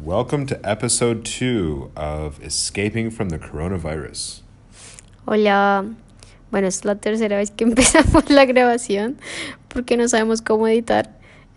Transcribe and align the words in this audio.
Welcome 0.00 0.46
to 0.46 0.58
episode 0.68 1.24
two 1.24 1.92
of 1.94 2.42
Escaping 2.42 3.10
from 3.10 3.28
the 3.28 3.38
Coronavirus. 3.38 4.40
Hola, 5.28 5.94
bueno, 6.50 6.66
es 6.66 6.84
la 6.84 6.94
tercera 6.94 7.36
vez 7.36 7.50
que 7.50 7.66
empezamos 7.70 8.28
la 8.30 8.46
grabación 8.46 9.18
porque 9.68 9.96
no 9.96 10.08
sabemos 10.08 10.40
cómo 10.42 10.66
editar. 10.66 11.10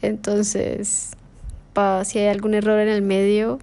Entonces, 0.04 1.14
pa, 1.74 2.04
si 2.04 2.20
hay 2.20 2.28
algún 2.28 2.54
error 2.54 2.80
en 2.80 2.90
el 2.90 3.02
medio, 3.02 3.60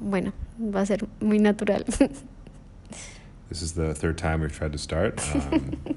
bueno, 0.00 0.32
va 0.58 0.80
a 0.80 0.86
ser 0.86 1.06
muy 1.20 1.38
natural. 1.38 1.84
This 3.50 3.60
is 3.60 3.72
the 3.74 3.92
third 3.92 4.16
time 4.16 4.40
we've 4.40 4.56
tried 4.56 4.72
to 4.72 4.78
start. 4.78 5.20
Um, 5.34 5.78
we're 5.84 5.96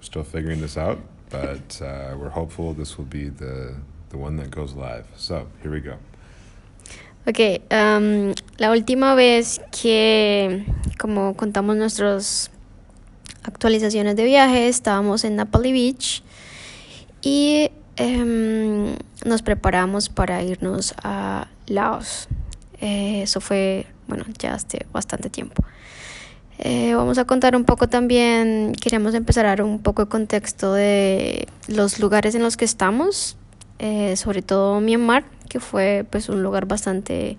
still 0.00 0.24
figuring 0.24 0.60
this 0.62 0.78
out, 0.78 0.98
but 1.28 1.82
uh, 1.82 2.16
we're 2.16 2.30
hopeful 2.30 2.72
this 2.72 2.96
will 2.96 3.04
be 3.04 3.28
the, 3.28 3.74
the 4.08 4.16
one 4.16 4.36
that 4.36 4.50
goes 4.50 4.72
live. 4.74 5.06
So 5.16 5.48
here 5.60 5.70
we 5.70 5.80
go. 5.80 5.98
Ok, 7.30 7.38
um, 7.70 8.34
la 8.56 8.72
última 8.72 9.14
vez 9.14 9.60
que, 9.70 10.64
como 10.98 11.36
contamos 11.36 11.76
nuestras 11.76 12.50
actualizaciones 13.44 14.16
de 14.16 14.24
viaje, 14.24 14.66
estábamos 14.66 15.22
en 15.22 15.36
Napoli 15.36 15.70
Beach 15.70 16.24
y 17.22 17.70
um, 18.00 18.96
nos 19.24 19.42
preparamos 19.42 20.08
para 20.08 20.42
irnos 20.42 20.92
a 21.04 21.46
Laos. 21.68 22.26
Eh, 22.80 23.22
eso 23.22 23.40
fue, 23.40 23.86
bueno, 24.08 24.24
ya 24.36 24.54
hace 24.54 24.86
bastante 24.92 25.30
tiempo. 25.30 25.62
Eh, 26.58 26.94
vamos 26.96 27.16
a 27.18 27.26
contar 27.26 27.54
un 27.54 27.64
poco 27.64 27.88
también, 27.88 28.72
queremos 28.72 29.14
empezar 29.14 29.46
a 29.46 29.50
dar 29.50 29.62
un 29.62 29.78
poco 29.78 30.06
de 30.06 30.08
contexto 30.08 30.72
de 30.72 31.46
los 31.68 32.00
lugares 32.00 32.34
en 32.34 32.42
los 32.42 32.56
que 32.56 32.64
estamos, 32.64 33.36
eh, 33.80 34.14
sobre 34.16 34.42
todo 34.42 34.78
Myanmar, 34.80 35.24
que 35.48 35.58
fue 35.58 36.04
pues 36.10 36.28
un 36.28 36.42
lugar 36.42 36.66
bastante 36.66 37.38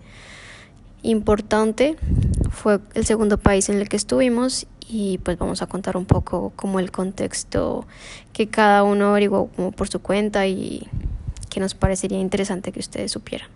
importante, 1.03 1.97
fue 2.49 2.79
el 2.95 3.05
segundo 3.05 3.37
país 3.37 3.69
en 3.69 3.77
el 3.77 3.87
que 3.87 3.95
estuvimos 3.95 4.65
y 4.87 5.19
pues 5.19 5.37
vamos 5.37 5.61
a 5.61 5.67
contar 5.67 5.97
un 5.97 6.05
poco 6.05 6.51
como 6.55 6.79
el 6.79 6.91
contexto 6.91 7.85
que 8.33 8.47
cada 8.47 8.83
uno 8.83 9.09
averiguó 9.11 9.49
como 9.55 9.71
por 9.71 9.87
su 9.87 10.01
cuenta 10.01 10.47
y 10.47 10.87
que 11.51 11.59
nos 11.59 11.75
parecería 11.75 12.19
interesante 12.19 12.71
que 12.71 12.79
ustedes 12.79 13.11
supieran. 13.11 13.47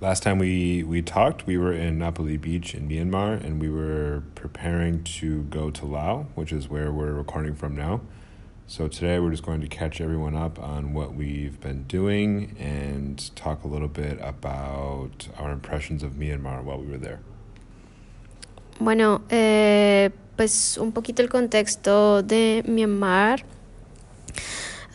Last 0.00 0.22
time 0.22 0.38
we, 0.38 0.84
we 0.84 1.02
talked, 1.02 1.48
we 1.48 1.58
were 1.58 1.74
in 1.74 1.98
Napoli 1.98 2.36
Beach 2.36 2.76
in 2.76 2.88
Myanmar 2.88 3.44
and 3.44 3.60
we 3.60 3.68
were 3.68 4.22
preparing 4.36 5.02
to 5.18 5.42
go 5.50 5.72
to 5.72 5.84
Laos, 5.84 6.26
which 6.36 6.52
is 6.52 6.70
where 6.70 6.92
we're 6.92 7.12
recording 7.12 7.56
from 7.56 7.74
now. 7.74 8.00
So 8.70 8.86
today 8.86 9.18
we're 9.18 9.30
just 9.30 9.46
going 9.46 9.62
to 9.62 9.66
catch 9.66 9.98
everyone 9.98 10.36
up 10.36 10.58
on 10.58 10.92
what 10.92 11.14
we've 11.14 11.58
been 11.58 11.84
doing 11.84 12.54
and 12.60 13.34
talk 13.34 13.64
a 13.64 13.66
little 13.66 13.88
bit 13.88 14.18
about 14.20 15.26
our 15.38 15.52
impressions 15.52 16.02
of 16.02 16.12
Myanmar 16.12 16.62
while 16.62 16.78
we 16.78 16.86
were 16.86 16.98
there. 16.98 17.20
Bueno, 18.78 19.22
eh, 19.30 20.10
pues 20.36 20.76
un 20.76 20.92
poquito 20.92 21.22
el 21.22 21.30
contexto 21.30 22.22
de 22.22 22.62
Myanmar. 22.66 23.42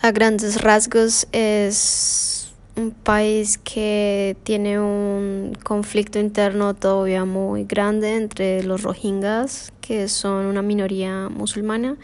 A 0.04 0.12
grandes 0.12 0.62
rasgos 0.62 1.26
es 1.32 2.54
un 2.76 2.92
país 2.92 3.58
que 3.58 4.38
tiene 4.44 4.80
un 4.80 5.58
conflicto 5.64 6.20
interno 6.20 6.76
todavía 6.76 7.26
muy 7.26 7.64
grande 7.64 8.18
entre 8.18 8.62
los 8.62 8.84
rohingyas, 8.84 9.74
que 9.82 10.08
son 10.10 10.46
una 10.46 10.62
minoría 10.62 11.28
musulmana, 11.30 11.98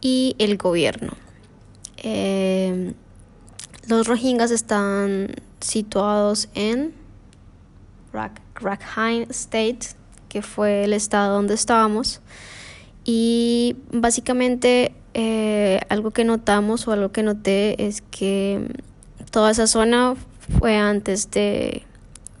y 0.00 0.36
el 0.38 0.56
gobierno. 0.56 1.12
Eh, 1.98 2.94
los 3.86 4.06
rohingyas 4.06 4.50
están 4.50 5.34
situados 5.60 6.48
en 6.54 6.94
Rak 8.12 8.40
Rakhine 8.54 9.26
State, 9.30 9.80
que 10.28 10.42
fue 10.42 10.84
el 10.84 10.92
estado 10.92 11.34
donde 11.34 11.54
estábamos. 11.54 12.20
Y 13.04 13.76
básicamente 13.92 14.94
eh, 15.14 15.80
algo 15.88 16.10
que 16.12 16.24
notamos 16.24 16.86
o 16.86 16.92
algo 16.92 17.10
que 17.10 17.22
noté 17.22 17.86
es 17.86 18.02
que 18.02 18.68
toda 19.30 19.50
esa 19.50 19.66
zona 19.66 20.14
fue 20.58 20.76
antes 20.76 21.30
de 21.30 21.82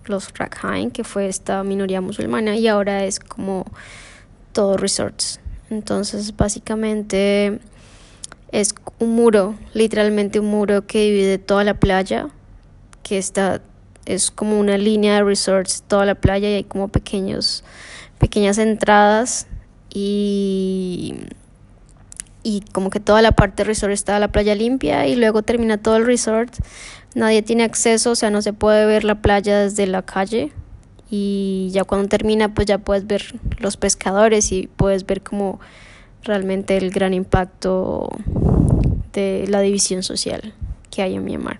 los 0.04 0.32
Rakhine, 0.34 0.90
que 0.90 1.04
fue 1.04 1.28
esta 1.28 1.62
minoría 1.62 2.00
musulmana, 2.00 2.56
y 2.56 2.68
ahora 2.68 3.04
es 3.04 3.20
como 3.20 3.64
todo 4.52 4.76
resorts. 4.76 5.40
Entonces, 5.70 6.36
básicamente 6.36 7.60
es 8.52 8.74
un 8.98 9.14
muro, 9.14 9.54
literalmente 9.72 10.40
un 10.40 10.46
muro 10.46 10.86
que 10.86 11.04
divide 11.04 11.38
toda 11.38 11.62
la 11.64 11.74
playa, 11.74 12.28
que 13.02 13.18
está 13.18 13.62
es 14.06 14.30
como 14.30 14.58
una 14.58 14.76
línea 14.78 15.16
de 15.16 15.22
resorts 15.22 15.84
toda 15.86 16.04
la 16.04 16.14
playa 16.16 16.50
y 16.50 16.54
hay 16.54 16.64
como 16.64 16.88
pequeños 16.88 17.62
pequeñas 18.18 18.58
entradas 18.58 19.46
y 19.88 21.14
y 22.42 22.62
como 22.72 22.90
que 22.90 23.00
toda 23.00 23.22
la 23.22 23.32
parte 23.32 23.58
del 23.58 23.68
resort 23.68 23.92
está 23.92 24.18
la 24.18 24.32
playa 24.32 24.54
limpia 24.54 25.06
y 25.06 25.14
luego 25.14 25.42
termina 25.42 25.76
todo 25.76 25.98
el 25.98 26.06
resort. 26.06 26.54
Nadie 27.14 27.42
tiene 27.42 27.64
acceso, 27.64 28.12
o 28.12 28.14
sea, 28.14 28.30
no 28.30 28.40
se 28.40 28.54
puede 28.54 28.86
ver 28.86 29.04
la 29.04 29.16
playa 29.16 29.58
desde 29.58 29.86
la 29.86 30.02
calle 30.02 30.50
y 31.10 31.70
ya 31.72 31.84
cuando 31.84 32.08
termina 32.08 32.54
pues 32.54 32.66
ya 32.66 32.78
puedes 32.78 33.06
ver 33.06 33.22
los 33.58 33.76
pescadores 33.76 34.52
y 34.52 34.68
puedes 34.68 35.04
ver 35.04 35.22
como 35.22 35.60
realmente 36.22 36.76
el 36.76 36.90
gran 36.90 37.14
impacto 37.14 38.10
de 39.12 39.46
la 39.48 39.60
división 39.60 40.02
social 40.02 40.54
que 40.90 41.02
hay 41.02 41.16
en 41.16 41.24
Myanmar. 41.24 41.58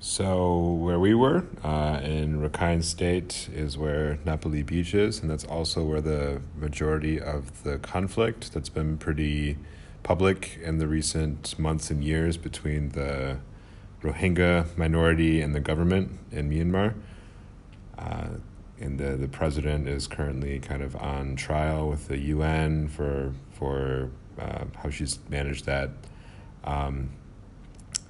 So 0.00 0.74
where 0.74 1.00
we 1.00 1.14
were 1.14 1.44
uh, 1.64 1.98
in 2.04 2.38
Rakhine 2.38 2.84
State 2.84 3.48
is 3.54 3.78
where 3.78 4.18
Ngapali 4.26 4.64
Beach 4.64 4.94
is, 4.94 5.20
and 5.20 5.30
that's 5.30 5.44
also 5.44 5.82
where 5.82 6.02
the 6.02 6.42
majority 6.60 7.18
of 7.18 7.62
the 7.64 7.78
conflict 7.78 8.52
that's 8.52 8.68
been 8.68 8.98
pretty 8.98 9.56
public 10.02 10.60
in 10.62 10.76
the 10.76 10.86
recent 10.86 11.58
months 11.58 11.90
and 11.90 12.04
years 12.04 12.36
between 12.36 12.90
the 12.90 13.38
Rohingya 14.02 14.76
minority 14.76 15.40
and 15.40 15.54
the 15.54 15.60
government 15.60 16.10
in 16.30 16.50
Myanmar. 16.50 16.92
Uh, 17.98 18.28
and 18.80 18.98
the, 18.98 19.16
the 19.16 19.28
president 19.28 19.88
is 19.88 20.06
currently 20.06 20.58
kind 20.58 20.82
of 20.82 20.96
on 20.96 21.36
trial 21.36 21.88
with 21.88 22.08
the 22.08 22.18
UN 22.18 22.88
for 22.88 23.32
for 23.52 24.10
uh, 24.38 24.64
how 24.76 24.90
she's 24.90 25.18
managed 25.28 25.66
that. 25.66 25.90
Um, 26.64 27.10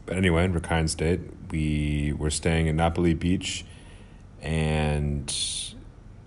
but 0.07 0.17
anyway, 0.17 0.45
in 0.45 0.55
Rakhine 0.55 0.89
State, 0.89 1.21
we 1.51 2.15
were 2.17 2.31
staying 2.31 2.67
in 2.67 2.77
Ngapali 2.77 3.19
Beach, 3.19 3.65
and 4.41 5.35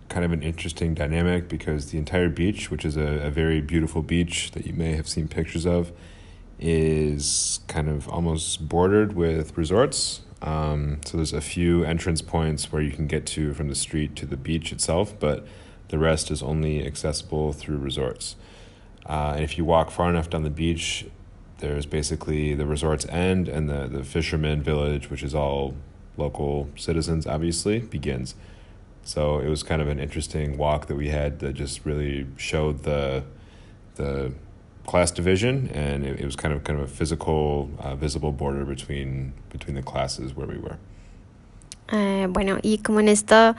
kind 0.09 0.25
of 0.25 0.31
an 0.31 0.41
interesting 0.41 0.93
dynamic 0.93 1.49
because 1.49 1.91
the 1.91 1.97
entire 1.97 2.29
beach, 2.29 2.71
which 2.71 2.85
is 2.85 2.97
a, 2.97 3.25
a 3.25 3.29
very 3.29 3.61
beautiful 3.61 4.01
beach 4.01 4.51
that 4.51 4.65
you 4.65 4.73
may 4.73 4.93
have 4.93 5.07
seen 5.07 5.27
pictures 5.27 5.65
of, 5.65 5.91
is 6.59 7.59
kind 7.67 7.89
of 7.89 8.07
almost 8.09 8.67
bordered 8.67 9.13
with 9.13 9.57
resorts. 9.57 10.21
Um, 10.41 10.99
so 11.05 11.17
there's 11.17 11.33
a 11.33 11.41
few 11.41 11.83
entrance 11.83 12.21
points 12.21 12.71
where 12.71 12.81
you 12.81 12.91
can 12.91 13.07
get 13.07 13.25
to 13.27 13.53
from 13.53 13.69
the 13.69 13.75
street 13.75 14.15
to 14.17 14.25
the 14.25 14.37
beach 14.37 14.71
itself, 14.71 15.19
but 15.19 15.45
the 15.89 15.97
rest 15.97 16.29
is 16.29 16.43
only 16.43 16.85
accessible 16.85 17.53
through 17.53 17.77
resorts. 17.77 18.35
Uh, 19.05 19.33
and 19.35 19.43
if 19.43 19.57
you 19.57 19.65
walk 19.65 19.89
far 19.89 20.09
enough 20.09 20.29
down 20.29 20.43
the 20.43 20.49
beach, 20.49 21.05
there's 21.59 21.85
basically 21.85 22.53
the 22.53 22.65
resort's 22.65 23.05
end 23.07 23.47
and 23.47 23.69
the, 23.69 23.87
the 23.87 24.03
fisherman 24.03 24.61
village, 24.61 25.09
which 25.09 25.23
is 25.23 25.33
all 25.33 25.73
local 26.17 26.69
citizens, 26.75 27.25
obviously, 27.25 27.79
begins. 27.79 28.35
So 29.03 29.39
it 29.39 29.47
was 29.47 29.63
kind 29.63 29.81
of 29.81 29.87
an 29.87 29.99
interesting 29.99 30.57
walk 30.57 30.87
that 30.87 30.95
we 30.95 31.09
had 31.09 31.39
that 31.39 31.53
just 31.53 31.85
really 31.85 32.27
showed 32.35 32.83
the 32.83 33.23
the 33.95 34.33
class 34.87 35.11
division, 35.11 35.69
and 35.75 36.03
it, 36.03 36.19
it 36.19 36.25
was 36.25 36.35
kind 36.35 36.53
of 36.53 36.63
kind 36.63 36.79
of 36.79 36.85
a 36.85 36.91
physical, 36.91 37.69
uh, 37.79 37.95
visible 37.95 38.31
border 38.31 38.65
between 38.65 39.33
between 39.51 39.75
the 39.75 39.83
classes 39.83 40.35
where 40.35 40.47
we 40.47 40.57
were. 40.57 40.77
Eh, 41.89 42.27
bueno, 42.29 42.57
y 42.63 42.79
como 42.79 42.99
en 42.99 43.09
esta 43.09 43.55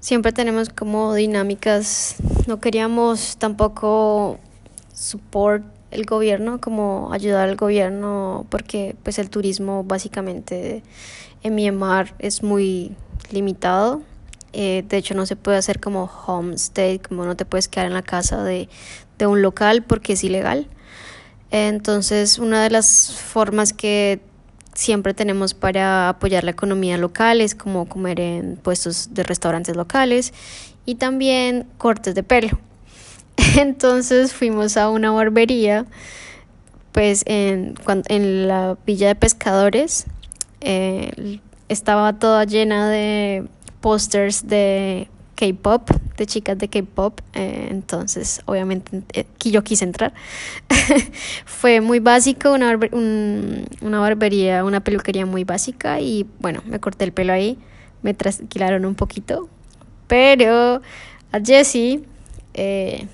siempre 0.00 0.32
tenemos 0.32 0.68
como 0.70 1.14
dinámicas, 1.14 2.16
no 2.46 2.60
queríamos 2.60 3.36
tampoco 3.36 4.38
support 4.92 5.64
el 5.90 6.04
gobierno, 6.04 6.60
como 6.60 7.12
ayudar 7.12 7.48
al 7.48 7.56
gobierno, 7.56 8.46
porque 8.50 8.96
pues 9.02 9.18
el 9.18 9.30
turismo 9.30 9.84
básicamente 9.84 10.82
en 11.42 11.54
Myanmar 11.54 12.14
es 12.18 12.42
muy 12.42 12.96
limitado. 13.30 14.02
Eh, 14.52 14.84
de 14.88 14.96
hecho, 14.96 15.14
no 15.14 15.26
se 15.26 15.36
puede 15.36 15.58
hacer 15.58 15.80
como 15.80 16.04
homestay, 16.04 16.98
como 16.98 17.24
no 17.24 17.36
te 17.36 17.44
puedes 17.44 17.68
quedar 17.68 17.86
en 17.86 17.94
la 17.94 18.02
casa 18.02 18.42
de, 18.42 18.68
de 19.18 19.26
un 19.26 19.42
local 19.42 19.82
porque 19.82 20.14
es 20.14 20.24
ilegal. 20.24 20.68
Entonces, 21.50 22.38
una 22.38 22.62
de 22.62 22.70
las 22.70 23.12
formas 23.12 23.72
que 23.72 24.20
siempre 24.74 25.14
tenemos 25.14 25.54
para 25.54 26.10
apoyar 26.10 26.44
la 26.44 26.50
economía 26.50 26.98
local 26.98 27.40
es 27.40 27.54
como 27.54 27.88
comer 27.88 28.20
en 28.20 28.56
puestos 28.56 29.14
de 29.14 29.22
restaurantes 29.22 29.74
locales 29.76 30.34
y 30.84 30.96
también 30.96 31.66
cortes 31.78 32.14
de 32.14 32.22
pelo. 32.22 32.58
Entonces 33.56 34.32
fuimos 34.32 34.76
a 34.76 34.90
una 34.90 35.10
barbería, 35.10 35.86
pues 36.92 37.22
en, 37.26 37.74
en 38.08 38.48
la 38.48 38.76
villa 38.86 39.08
de 39.08 39.14
pescadores, 39.14 40.06
eh, 40.60 41.40
estaba 41.68 42.18
toda 42.18 42.44
llena 42.44 42.88
de 42.88 43.44
pósters 43.80 44.46
de 44.46 45.08
K-pop, 45.36 45.90
de 46.16 46.26
chicas 46.26 46.58
de 46.58 46.68
K-pop, 46.68 47.20
eh, 47.34 47.68
entonces 47.70 48.40
obviamente 48.46 49.02
eh, 49.12 49.26
yo 49.44 49.62
quise 49.62 49.84
entrar. 49.84 50.14
Fue 51.44 51.80
muy 51.80 52.00
básico, 52.00 52.52
una, 52.52 52.78
una 53.82 54.00
barbería, 54.00 54.64
una 54.64 54.80
peluquería 54.80 55.26
muy 55.26 55.44
básica 55.44 56.00
y 56.00 56.26
bueno, 56.40 56.62
me 56.66 56.80
corté 56.80 57.04
el 57.04 57.12
pelo 57.12 57.32
ahí, 57.32 57.58
me 58.02 58.14
trasquilaron 58.14 58.86
un 58.86 58.94
poquito, 58.94 59.48
pero 60.06 60.80
a 61.32 61.40
Jessie 61.44 62.02
eh, 62.54 63.06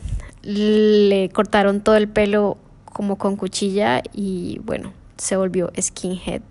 le 0.42 1.28
cortaron 1.30 1.80
todo 1.80 1.96
el 1.96 2.08
pelo 2.08 2.56
como 2.84 3.19
con 3.19 3.36
cuchilla 3.36 4.02
y 4.12 4.60
bueno, 4.64 4.92
se 5.16 5.36
volvió 5.36 5.72
skinhead 5.80 6.42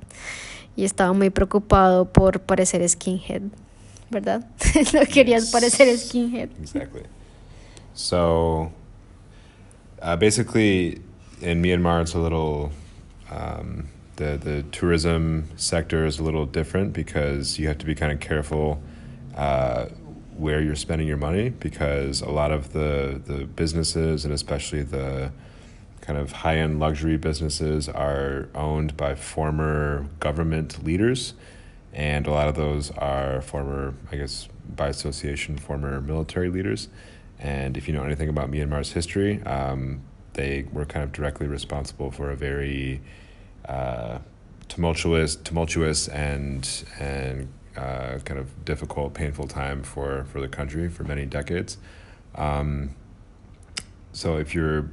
y 0.75 0.83
estaba 0.83 1.13
muy 1.13 1.29
preocupado 1.29 2.05
por 2.11 2.41
parecer 2.41 2.87
skinhead. 2.87 3.43
¿Verdad? 4.11 4.45
no 4.93 5.05
querías 5.05 5.43
yes. 5.43 5.51
parecer 5.51 5.97
skinhead. 5.97 6.49
Exactly. 6.59 7.03
So, 7.93 8.71
uh, 10.01 10.15
basically, 10.17 11.01
in 11.41 11.61
Myanmar, 11.61 12.01
it's 12.01 12.13
a 12.13 12.19
little. 12.19 12.71
Um, 13.29 13.87
the, 14.17 14.37
the 14.37 14.63
tourism 14.71 15.49
sector 15.55 16.05
is 16.05 16.19
a 16.19 16.23
little 16.23 16.45
different 16.45 16.93
because 16.93 17.57
you 17.57 17.67
have 17.67 17.77
to 17.79 17.85
be 17.85 17.95
kind 17.95 18.11
of 18.11 18.19
careful 18.19 18.79
uh, 19.35 19.85
where 20.37 20.61
you're 20.61 20.75
spending 20.75 21.07
your 21.07 21.17
money 21.17 21.49
because 21.49 22.21
a 22.21 22.29
lot 22.29 22.51
of 22.51 22.73
the, 22.73 23.21
the 23.25 23.45
businesses 23.45 24.25
and 24.25 24.33
especially 24.33 24.83
the 24.83 25.31
kind 26.01 26.19
of 26.19 26.31
high 26.31 26.57
end 26.57 26.79
luxury 26.79 27.17
businesses 27.17 27.87
are 27.87 28.49
owned 28.53 28.95
by 28.97 29.15
former 29.15 30.07
government 30.19 30.83
leaders 30.83 31.33
and 31.93 32.25
a 32.27 32.31
lot 32.31 32.47
of 32.47 32.55
those 32.55 32.91
are 32.91 33.41
former, 33.41 33.93
I 34.11 34.15
guess, 34.15 34.47
by 34.75 34.87
association, 34.87 35.57
former 35.57 35.99
military 36.01 36.49
leaders. 36.49 36.87
And 37.39 37.75
if 37.75 37.87
you 37.87 37.93
know 37.93 38.03
anything 38.03 38.29
about 38.29 38.51
Myanmar's 38.51 38.91
history, 38.91 39.41
um, 39.43 40.01
they 40.33 40.65
were 40.71 40.85
kind 40.85 41.03
of 41.03 41.11
directly 41.11 41.47
responsible 41.47 42.11
for 42.11 42.31
a 42.31 42.35
very 42.35 43.01
uh, 43.65 44.19
tumultuous, 44.67 45.35
tumultuous 45.35 46.07
and 46.07 46.85
and 46.99 47.51
uh, 47.75 48.19
kind 48.25 48.39
of 48.39 48.63
difficult, 48.63 49.13
painful 49.13 49.47
time 49.47 49.83
for 49.83 50.25
for 50.25 50.39
the 50.39 50.47
country 50.47 50.87
for 50.87 51.03
many 51.03 51.25
decades. 51.25 51.77
Um, 52.35 52.95
so 54.13 54.37
if 54.37 54.53
you're 54.53 54.89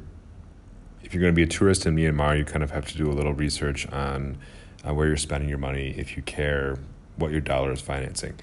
if 1.03 1.15
you're 1.15 1.21
going 1.21 1.33
to 1.33 1.37
be 1.37 1.45
a 1.45 1.47
tourist 1.47 1.87
in 1.87 1.95
Myanmar, 1.95 2.37
you 2.37 2.45
kind 2.45 2.63
of 2.63 2.71
have 2.71 2.87
to 2.87 2.97
do 2.97 3.09
a 3.11 3.15
little 3.15 3.35
research 3.35 3.87
on 3.89 4.39
uh, 4.87 4.95
where 4.95 5.07
you're 5.07 5.17
spending 5.17 5.49
your 5.49 5.59
money 5.59 5.95
if 5.97 6.17
you 6.17 6.23
care 6.23 6.79
what 7.17 7.31
your 7.31 7.41
dollar 7.41 7.73
is 7.73 7.81
financing. 7.81 8.35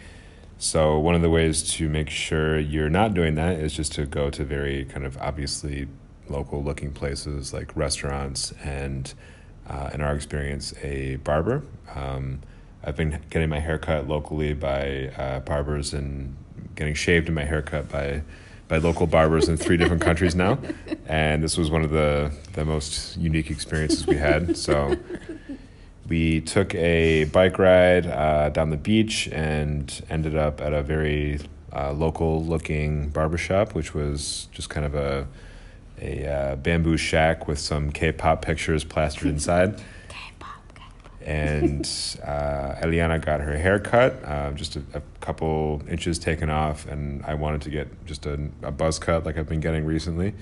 So, 0.58 1.00
one 1.00 1.16
of 1.16 1.22
the 1.22 1.30
ways 1.30 1.70
to 1.74 1.90
make 1.90 2.10
sure 2.10 2.58
you're 2.58 2.90
not 2.90 3.14
doing 3.14 3.36
that 3.36 3.60
is 3.60 3.74
just 3.74 3.92
to 3.94 4.06
go 4.06 4.30
to 4.30 4.44
very 4.44 4.86
kind 4.86 5.06
of 5.06 5.18
obviously 5.18 5.88
local 6.30 6.64
looking 6.64 6.92
places 6.92 7.54
like 7.54 7.76
restaurants 7.76 8.54
and, 8.64 9.14
uh, 9.68 9.90
in 9.94 10.02
our 10.02 10.16
experience, 10.16 10.74
a 10.82 11.18
barber. 11.18 11.64
Um, 11.94 12.40
I've 12.84 12.96
been 12.96 13.20
getting 13.30 13.50
my 13.50 13.60
haircut 13.60 14.08
locally 14.08 14.54
by 14.54 15.12
uh, 15.18 15.40
barbers 15.42 15.94
and 15.94 16.36
getting 16.76 16.94
shaved 16.94 17.28
in 17.28 17.34
my 17.34 17.46
haircut 17.46 17.90
by 17.90 18.22
by 18.68 18.78
local 18.78 19.06
barbers 19.06 19.48
in 19.48 19.58
three 19.58 19.78
different 19.78 20.02
countries 20.02 20.34
now, 20.34 20.58
and 21.08 21.44
this 21.44 21.58
was 21.58 21.70
one 21.70 21.84
of 21.84 21.92
the 21.92 22.32
the 22.54 22.64
most 22.64 23.18
unique 23.18 23.52
experiences 23.52 24.08
we 24.08 24.16
had. 24.16 24.58
So 24.58 24.98
we 26.07 26.42
took 26.42 26.75
a 26.75 27.25
bike 27.25 27.57
ride 27.57 28.06
uh, 28.06 28.50
down 28.50 28.69
the 28.69 28.78
beach 28.78 29.28
and 29.31 30.04
ended 30.10 30.36
up 30.36 30.62
at 30.62 30.74
a 30.74 30.84
very 30.84 31.40
uh, 31.74 31.92
local 31.92 32.44
looking 32.44 33.10
barbershop, 33.10 33.74
which 33.74 33.94
was 33.94 34.48
just 34.52 34.69
kind 34.69 34.86
of 34.86 34.96
a 34.96 35.28
a 36.02 36.28
uh, 36.28 36.56
bamboo 36.57 36.98
shack 36.98 37.48
with 37.48 37.57
some 37.57 37.90
K-pop 37.90 38.42
pictures 38.42 38.84
plastered 38.84 39.30
inside. 39.30 39.78
K-pop. 40.10 40.62
and 41.22 41.86
uh, 42.24 42.75
Eliana 42.81 43.24
got 43.24 43.40
her 43.40 43.58
hair 43.58 43.80
cut, 43.80 44.22
uh, 44.25 44.51
just 44.51 44.75
a, 44.75 44.84
a, 44.94 45.01
couple 45.22 45.81
inches 45.90 46.19
taken 46.19 46.50
off, 46.50 46.86
and 46.88 47.24
I 47.25 47.34
wanted 47.34 47.62
to 47.62 47.69
get 47.69 48.06
just 48.06 48.25
a, 48.25 48.38
a 48.62 48.72
buzz 48.72 49.00
cut 49.00 49.25
like 49.25 49.38
I've 49.38 49.48
been 49.48 49.62
getting 49.62 49.86
recently. 49.86 50.36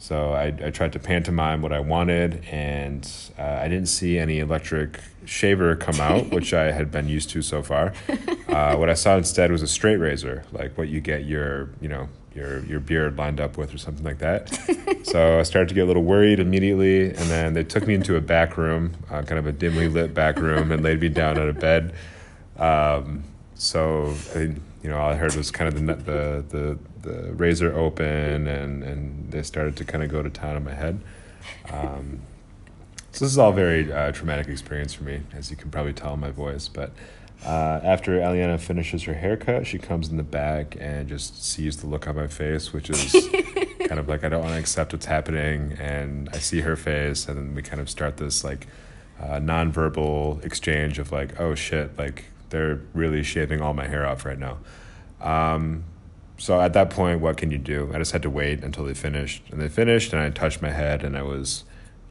So 0.00 0.32
I, 0.32 0.46
I 0.46 0.70
tried 0.70 0.94
to 0.94 0.98
pantomime 0.98 1.60
what 1.60 1.74
I 1.74 1.80
wanted, 1.80 2.42
and 2.50 3.06
uh, 3.38 3.42
I 3.42 3.68
didn't 3.68 3.88
see 3.88 4.18
any 4.18 4.38
electric 4.38 4.98
shaver 5.26 5.76
come 5.76 6.00
out, 6.00 6.30
which 6.30 6.54
I 6.54 6.72
had 6.72 6.90
been 6.90 7.06
used 7.06 7.30
to 7.30 7.42
so 7.42 7.62
far. 7.62 7.92
Uh, 8.50 8.74
what 8.74 8.90
I 8.90 8.94
saw 8.94 9.16
instead 9.16 9.52
was 9.52 9.62
a 9.62 9.68
straight 9.68 9.98
razor, 9.98 10.42
like 10.50 10.76
what 10.76 10.88
you 10.88 11.00
get 11.00 11.24
your, 11.24 11.70
you 11.80 11.88
know, 11.88 12.08
your 12.34 12.64
your 12.64 12.80
beard 12.80 13.16
lined 13.16 13.40
up 13.40 13.56
with, 13.56 13.72
or 13.72 13.78
something 13.78 14.04
like 14.04 14.18
that. 14.18 14.48
so 15.04 15.38
I 15.38 15.44
started 15.44 15.68
to 15.68 15.74
get 15.76 15.82
a 15.82 15.86
little 15.86 16.02
worried 16.02 16.40
immediately, 16.40 17.10
and 17.10 17.30
then 17.30 17.54
they 17.54 17.62
took 17.62 17.86
me 17.86 17.94
into 17.94 18.16
a 18.16 18.20
back 18.20 18.56
room, 18.56 18.96
uh, 19.08 19.22
kind 19.22 19.38
of 19.38 19.46
a 19.46 19.52
dimly 19.52 19.86
lit 19.86 20.14
back 20.14 20.36
room, 20.38 20.72
and 20.72 20.82
laid 20.82 21.00
me 21.00 21.10
down 21.10 21.38
on 21.38 21.48
a 21.48 21.52
bed. 21.52 21.94
Um, 22.58 23.22
so 23.54 24.16
I, 24.34 24.38
you 24.82 24.90
know, 24.90 24.98
all 24.98 25.12
I 25.12 25.14
heard 25.14 25.36
was 25.36 25.52
kind 25.52 25.68
of 25.68 25.86
the 25.86 25.94
the 25.94 26.44
the 26.48 26.78
the 27.02 27.32
razor 27.32 27.72
open 27.76 28.46
and 28.46 28.82
and 28.82 29.30
they 29.30 29.42
started 29.42 29.76
to 29.76 29.84
kind 29.84 30.02
of 30.04 30.10
go 30.10 30.22
to 30.22 30.30
town 30.30 30.56
on 30.56 30.64
my 30.64 30.74
head. 30.74 31.00
Um, 31.70 32.20
so 33.12 33.24
this 33.24 33.32
is 33.32 33.38
all 33.38 33.52
very 33.52 33.92
uh, 33.92 34.12
traumatic 34.12 34.48
experience 34.48 34.94
for 34.94 35.04
me, 35.04 35.22
as 35.32 35.50
you 35.50 35.56
can 35.56 35.70
probably 35.70 35.92
tell 35.92 36.14
in 36.14 36.20
my 36.20 36.30
voice. 36.30 36.68
But 36.68 36.92
uh, 37.44 37.80
after 37.82 38.12
Eliana 38.20 38.60
finishes 38.60 39.04
her 39.04 39.14
haircut, 39.14 39.66
she 39.66 39.78
comes 39.78 40.08
in 40.08 40.16
the 40.16 40.22
back 40.22 40.76
and 40.78 41.08
just 41.08 41.42
sees 41.42 41.78
the 41.78 41.86
look 41.86 42.06
on 42.06 42.14
my 42.16 42.28
face, 42.28 42.72
which 42.72 42.88
is 42.90 43.12
kind 43.88 43.98
of 43.98 44.08
like 44.08 44.22
I 44.22 44.28
don't 44.28 44.42
want 44.42 44.54
to 44.54 44.60
accept 44.60 44.92
what's 44.92 45.06
happening. 45.06 45.76
And 45.80 46.28
I 46.32 46.38
see 46.38 46.60
her 46.60 46.76
face, 46.76 47.28
and 47.28 47.36
then 47.36 47.54
we 47.54 47.62
kind 47.62 47.80
of 47.80 47.90
start 47.90 48.18
this 48.18 48.44
like 48.44 48.68
uh, 49.20 49.38
nonverbal 49.38 50.44
exchange 50.44 50.98
of 50.98 51.10
like, 51.12 51.40
oh 51.40 51.54
shit, 51.54 51.98
like 51.98 52.26
they're 52.50 52.80
really 52.94 53.22
shaving 53.22 53.60
all 53.60 53.74
my 53.74 53.88
hair 53.88 54.06
off 54.06 54.24
right 54.24 54.38
now. 54.38 54.58
Um, 55.20 55.84
so 56.40 56.58
at 56.58 56.72
that 56.72 56.88
point, 56.88 57.20
what 57.20 57.36
can 57.36 57.50
you 57.50 57.58
do? 57.58 57.90
I 57.94 57.98
just 57.98 58.12
had 58.12 58.22
to 58.22 58.30
wait 58.30 58.64
until 58.64 58.84
they 58.84 58.94
finished, 58.94 59.42
and 59.50 59.60
they 59.60 59.68
finished, 59.68 60.14
and 60.14 60.22
I 60.22 60.30
touched 60.30 60.62
my 60.62 60.70
head, 60.70 61.04
and 61.04 61.16
I 61.16 61.22
was, 61.22 61.64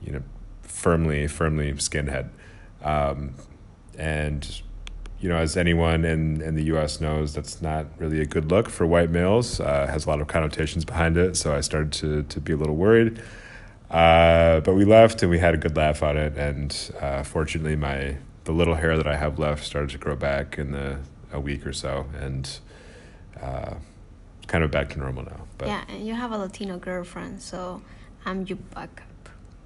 you 0.04 0.12
know, 0.12 0.22
firmly, 0.62 1.28
firmly 1.28 1.74
skinhead, 1.74 2.30
um, 2.84 3.34
and 3.98 4.62
you 5.20 5.28
know, 5.28 5.36
as 5.36 5.58
anyone 5.58 6.06
in, 6.06 6.42
in 6.42 6.56
the 6.56 6.64
U.S. 6.66 7.02
knows, 7.02 7.34
that's 7.34 7.62
not 7.62 7.88
really 7.98 8.22
a 8.22 8.26
good 8.26 8.52
look 8.52 8.70
for 8.70 8.86
white 8.86 9.10
males. 9.10 9.60
Uh, 9.60 9.88
has 9.88 10.06
a 10.06 10.10
lot 10.10 10.22
of 10.22 10.28
connotations 10.28 10.86
behind 10.86 11.18
it. 11.18 11.36
So 11.36 11.54
I 11.54 11.60
started 11.60 11.92
to 11.94 12.24
to 12.24 12.40
be 12.40 12.54
a 12.54 12.56
little 12.56 12.76
worried. 12.76 13.22
Uh, 13.90 14.60
but 14.62 14.76
we 14.76 14.86
left 14.86 15.22
and 15.24 15.32
we 15.32 15.40
had 15.40 15.56
a 15.56 15.58
good 15.58 15.76
laugh 15.76 16.04
on 16.04 16.16
it. 16.16 16.38
And 16.38 16.92
uh, 17.02 17.24
fortunately, 17.24 17.76
my 17.76 18.18
the 18.46 18.54
little 18.54 18.76
hair 18.76 18.96
that 18.96 19.08
I 19.08 19.18
have 19.18 19.40
left 19.40 19.66
started 19.66 19.90
to 19.90 19.98
grow 19.98 20.16
back 20.16 20.58
in 20.58 20.72
the 20.72 21.00
a 21.32 21.40
week 21.40 21.66
or 21.66 21.74
so, 21.74 22.06
and 22.18 22.60
uh, 23.42 23.76
kind 24.50 24.64
of 24.64 24.72
back 24.72 24.90
to 24.90 25.00
normal 25.00 25.24
now. 25.24 25.46
But 25.58 25.68
yeah, 25.68 25.84
and 25.88 26.06
you 26.06 26.16
have 26.16 26.32
a 26.34 26.38
Latino 26.38 26.78
girlfriend, 26.78 27.42
so 27.42 27.82
I'm 28.26 28.46
your 28.46 28.58
backup. 28.76 29.06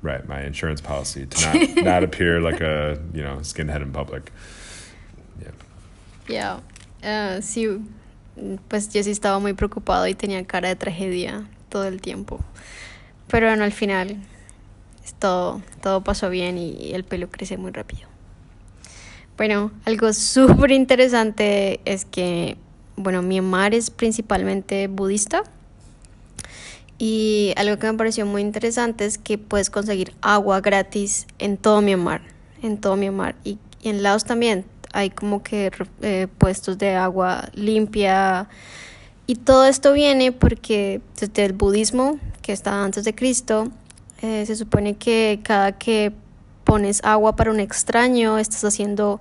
Right, 0.03 0.27
my 0.27 0.43
insurance 0.43 0.81
policy 0.81 1.25
to 1.25 1.35
not 1.45 1.83
not 1.91 2.03
appear 2.03 2.39
like 2.39 2.61
a 2.61 2.99
you 3.13 3.23
know 3.23 3.37
skinhead 3.41 3.81
in 3.81 3.91
public. 3.91 4.31
Yeah. 5.41 5.51
Yeah, 6.27 6.59
uh, 7.03 7.41
sí, 7.41 7.81
pues 8.69 8.93
yo 8.93 9.01
sí 9.01 9.11
estaba 9.11 9.39
muy 9.39 9.53
preocupado 9.53 10.07
y 10.07 10.13
tenía 10.13 10.45
cara 10.45 10.69
de 10.69 10.75
tragedia 10.75 11.45
todo 11.69 11.87
el 11.87 12.01
tiempo. 12.01 12.39
Pero 13.29 13.47
bueno, 13.47 13.63
al 13.63 13.71
final 13.71 14.17
todo, 15.19 15.61
todo 15.81 16.01
pasó 16.01 16.29
bien 16.29 16.57
y 16.57 16.93
el 16.93 17.03
pelo 17.03 17.29
crece 17.29 17.57
muy 17.57 17.71
rápido. 17.71 18.07
Bueno, 19.37 19.71
algo 19.85 20.13
súper 20.13 20.71
interesante 20.71 21.79
es 21.85 22.05
que 22.05 22.57
bueno, 22.95 23.21
Myanmar 23.21 23.73
es 23.73 23.89
principalmente 23.89 24.87
budista. 24.87 25.43
Y 26.97 27.53
algo 27.57 27.77
que 27.77 27.91
me 27.91 27.97
pareció 27.97 28.25
muy 28.25 28.41
interesante 28.41 29.05
es 29.05 29.17
que 29.17 29.37
puedes 29.37 29.69
conseguir 29.69 30.13
agua 30.21 30.61
gratis 30.61 31.25
en 31.39 31.57
todo 31.57 31.81
Myanmar. 31.81 32.21
En 32.61 32.77
todo 32.77 32.95
Myanmar. 32.95 33.35
Y, 33.43 33.57
en 33.83 34.01
Laos 34.01 34.23
también 34.23 34.63
hay 34.93 35.09
como 35.09 35.43
que 35.43 35.69
eh, 36.01 36.27
puestos 36.37 36.77
de 36.77 36.95
agua 36.95 37.49
limpia. 37.53 38.47
Y 39.27 39.35
todo 39.35 39.65
esto 39.65 39.91
viene 39.91 40.31
porque 40.31 41.01
desde 41.19 41.45
el 41.45 41.53
budismo, 41.53 42.19
que 42.41 42.53
estaba 42.53 42.83
antes 42.83 43.03
de 43.03 43.13
Cristo, 43.13 43.69
eh, 44.21 44.45
se 44.45 44.55
supone 44.55 44.95
que 44.95 45.41
cada 45.43 45.73
que 45.73 46.13
pones 46.63 47.03
agua 47.03 47.35
para 47.35 47.51
un 47.51 47.59
extraño, 47.59 48.37
estás 48.37 48.63
haciendo 48.63 49.19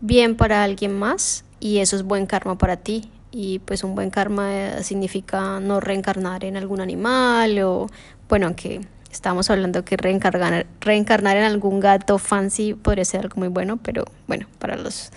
bien 0.00 0.36
para 0.36 0.62
alguien 0.62 0.98
más 0.98 1.44
y 1.62 1.78
eso 1.78 1.94
es 1.94 2.02
buen 2.02 2.26
karma 2.26 2.58
para 2.58 2.76
ti. 2.76 3.08
Y 3.30 3.60
pues 3.60 3.84
un 3.84 3.94
buen 3.94 4.10
karma 4.10 4.52
eh, 4.52 4.82
significa 4.82 5.60
no 5.60 5.78
reencarnar 5.78 6.44
en 6.44 6.56
algún 6.56 6.80
animal 6.80 7.56
o, 7.60 7.86
bueno, 8.28 8.46
aunque 8.46 8.80
estamos 9.12 9.48
hablando 9.48 9.84
que 9.84 9.96
reencarnar, 9.96 10.66
reencarnar 10.80 11.36
en 11.36 11.44
algún 11.44 11.78
gato 11.78 12.18
fancy 12.18 12.74
podría 12.74 13.04
ser 13.04 13.20
algo 13.20 13.36
muy 13.36 13.46
bueno, 13.46 13.76
pero 13.76 14.04
bueno, 14.26 14.48
para 14.58 14.76
los 14.76 15.12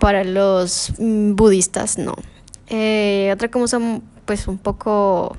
para 0.00 0.24
los 0.24 0.92
mm, 0.98 1.36
budistas 1.36 1.98
no. 1.98 2.16
Eh, 2.66 3.30
otra 3.32 3.48
cosa, 3.48 3.78
pues 4.24 4.48
un 4.48 4.58
poco, 4.58 5.36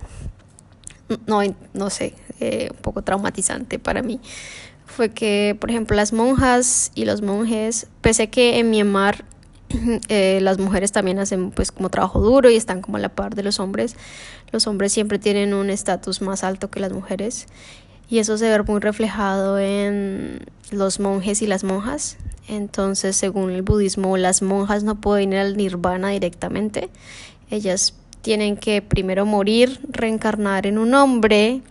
no, 1.27 1.41
no 1.73 1.89
sé, 1.89 2.13
eh, 2.39 2.69
un 2.71 2.77
poco 2.77 3.01
traumatizante 3.01 3.79
para 3.79 4.01
mí, 4.01 4.21
fue 4.85 5.09
que, 5.09 5.57
por 5.59 5.71
ejemplo, 5.71 5.97
las 5.97 6.13
monjas 6.13 6.91
y 6.95 7.03
los 7.03 7.21
monjes, 7.21 7.87
pese 7.99 8.23
a 8.23 8.27
que 8.27 8.59
en 8.59 8.69
Myanmar 8.69 9.25
eh, 10.09 10.39
las 10.41 10.59
mujeres 10.59 10.91
también 10.91 11.19
hacen 11.19 11.51
pues 11.51 11.71
como 11.71 11.89
trabajo 11.89 12.19
duro 12.19 12.49
y 12.49 12.55
están 12.55 12.81
como 12.81 12.97
a 12.97 12.99
la 12.99 13.09
par 13.09 13.35
de 13.35 13.43
los 13.43 13.59
hombres, 13.59 13.95
los 14.51 14.67
hombres 14.67 14.93
siempre 14.93 15.19
tienen 15.19 15.53
un 15.53 15.69
estatus 15.69 16.21
más 16.21 16.43
alto 16.43 16.69
que 16.69 16.79
las 16.79 16.91
mujeres 16.91 17.47
y 18.09 18.19
eso 18.19 18.37
se 18.37 18.49
ve 18.49 18.63
muy 18.63 18.79
reflejado 18.79 19.57
en 19.59 20.45
los 20.71 20.99
monjes 20.99 21.41
y 21.41 21.47
las 21.47 21.63
monjas. 21.63 22.17
Entonces, 22.47 23.15
según 23.15 23.49
el 23.49 23.63
budismo, 23.63 24.17
las 24.17 24.41
monjas 24.43 24.83
no 24.83 25.01
pueden 25.01 25.33
ir 25.33 25.39
al 25.39 25.57
nirvana 25.57 26.09
directamente. 26.09 26.89
Ellas 27.49 27.95
tienen 28.21 28.57
que 28.57 28.81
primero 28.81 29.25
morir, 29.25 29.79
reencarnar 29.89 30.67
en 30.67 30.77
un 30.77 30.93
hombre 30.93 31.61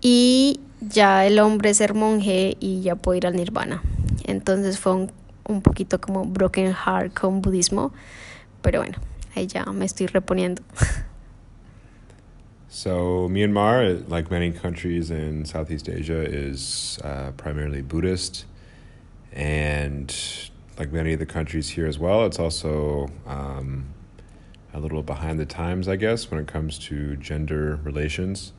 y 0.00 0.60
ya 0.80 1.26
el 1.26 1.40
hombre 1.40 1.74
ser 1.74 1.94
monje 1.94 2.56
y 2.60 2.82
ya 2.82 2.94
puede 2.94 3.18
ir 3.18 3.26
al 3.26 3.36
nirvana. 3.36 3.82
Entonces 4.24 4.78
fue 4.78 4.94
un, 4.94 5.12
un 5.48 5.60
poquito 5.62 6.00
como 6.00 6.24
broken 6.24 6.72
heart 6.72 7.14
con 7.14 7.42
budismo, 7.42 7.92
pero 8.62 8.80
bueno, 8.80 8.98
ahí 9.34 9.46
ya 9.46 9.64
me 9.66 9.84
estoy 9.84 10.06
reponiendo. 10.06 10.62
So 12.70 13.28
Myanmar, 13.30 14.08
like 14.08 14.30
many 14.30 14.52
countries 14.52 15.10
in 15.10 15.46
Southeast 15.46 15.88
Asia, 15.88 16.20
is 16.20 16.98
uh, 17.02 17.32
primarily 17.36 17.80
Buddhist, 17.80 18.44
and 19.32 20.14
like 20.78 20.92
many 20.92 21.14
of 21.14 21.18
the 21.18 21.26
countries 21.26 21.70
here 21.70 21.86
as 21.86 21.98
well, 21.98 22.26
it's 22.26 22.38
also 22.38 23.08
um, 23.26 23.86
a 24.74 24.80
little 24.80 25.02
behind 25.02 25.40
the 25.40 25.46
times, 25.46 25.88
I 25.88 25.96
guess, 25.96 26.30
when 26.30 26.40
it 26.40 26.46
comes 26.46 26.78
to 26.80 27.16
gender 27.16 27.80
relations, 27.82 28.52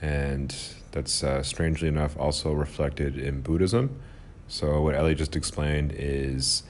and 0.00 0.54
that's 0.92 1.24
uh, 1.24 1.42
strangely 1.42 1.88
enough 1.88 2.16
also 2.16 2.52
reflected 2.52 3.18
in 3.18 3.40
Buddhism. 3.40 4.00
So 4.48 4.80
what 4.80 4.94
Ellie 4.94 5.14
just 5.14 5.36
explained 5.36 5.92
is 5.94 6.62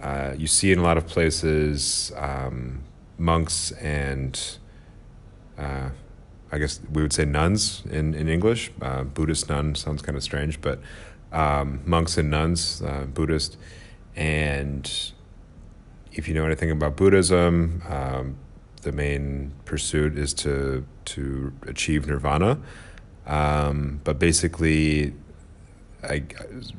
uh, 0.00 0.34
you 0.36 0.48
see 0.48 0.72
in 0.72 0.78
a 0.80 0.82
lot 0.82 0.98
of 0.98 1.06
places 1.06 2.12
um, 2.16 2.82
monks 3.16 3.70
and 3.72 4.58
uh, 5.56 5.90
I 6.50 6.58
guess 6.58 6.80
we 6.92 7.00
would 7.00 7.12
say 7.12 7.24
nuns 7.24 7.82
in, 7.90 8.12
in 8.14 8.28
English. 8.28 8.72
Uh, 8.82 9.04
Buddhist 9.04 9.48
nun 9.48 9.74
sounds 9.74 10.02
kind 10.02 10.16
of 10.16 10.22
strange, 10.22 10.60
but 10.60 10.80
um, 11.32 11.80
monks 11.86 12.18
and 12.18 12.30
nuns, 12.30 12.82
uh, 12.82 13.06
Buddhist. 13.06 13.56
And 14.14 14.92
if 16.12 16.28
you 16.28 16.34
know 16.34 16.44
anything 16.44 16.70
about 16.70 16.96
Buddhism, 16.96 17.82
um, 17.88 18.36
the 18.82 18.92
main 18.92 19.52
pursuit 19.64 20.18
is 20.18 20.34
to 20.34 20.84
to 21.06 21.52
achieve 21.66 22.06
nirvana. 22.06 22.58
Um, 23.26 24.00
but 24.04 24.18
basically, 24.18 25.14
I, 26.02 26.24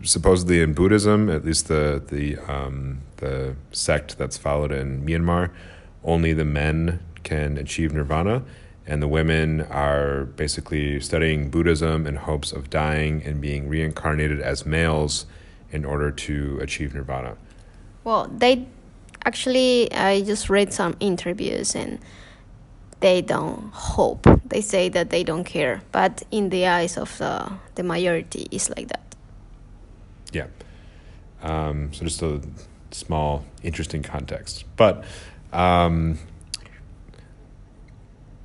supposedly 0.03 0.61
in 0.61 0.73
Buddhism, 0.73 1.29
at 1.29 1.45
least 1.45 1.67
the 1.67 2.01
the 2.05 2.37
um, 2.51 2.99
the 3.17 3.55
sect 3.71 4.17
that's 4.17 4.37
followed 4.37 4.71
in 4.71 5.05
Myanmar, 5.05 5.51
only 6.03 6.33
the 6.33 6.45
men 6.45 6.99
can 7.23 7.57
achieve 7.57 7.93
nirvana 7.93 8.43
and 8.85 9.01
the 9.01 9.07
women 9.07 9.61
are 9.61 10.25
basically 10.25 10.99
studying 10.99 11.49
Buddhism 11.49 12.05
in 12.05 12.17
hopes 12.17 12.51
of 12.51 12.69
dying 12.69 13.23
and 13.23 13.39
being 13.39 13.69
reincarnated 13.69 14.41
as 14.41 14.65
males 14.65 15.25
in 15.71 15.85
order 15.85 16.11
to 16.11 16.59
achieve 16.61 16.93
nirvana. 16.93 17.37
Well, 18.03 18.27
they 18.27 18.67
actually, 19.25 19.91
I 19.93 20.21
just 20.21 20.49
read 20.49 20.73
some 20.73 20.95
interviews 20.99 21.75
and 21.75 21.99
they 22.99 23.21
don't 23.21 23.71
hope. 23.73 24.27
They 24.45 24.61
say 24.61 24.89
that 24.89 25.09
they 25.09 25.23
don't 25.23 25.45
care, 25.45 25.81
but 25.91 26.23
in 26.31 26.49
the 26.49 26.67
eyes 26.67 26.97
of 26.97 27.17
the, 27.17 27.53
the 27.75 27.83
majority, 27.83 28.47
it's 28.51 28.69
like 28.69 28.89
that. 28.89 29.02
Yeah. 30.33 30.47
Um, 31.41 31.93
so 31.93 32.03
just 32.03 32.21
a 32.21 32.41
small, 32.91 33.45
interesting 33.63 34.03
context. 34.03 34.65
But 34.75 35.03
um, 35.51 36.19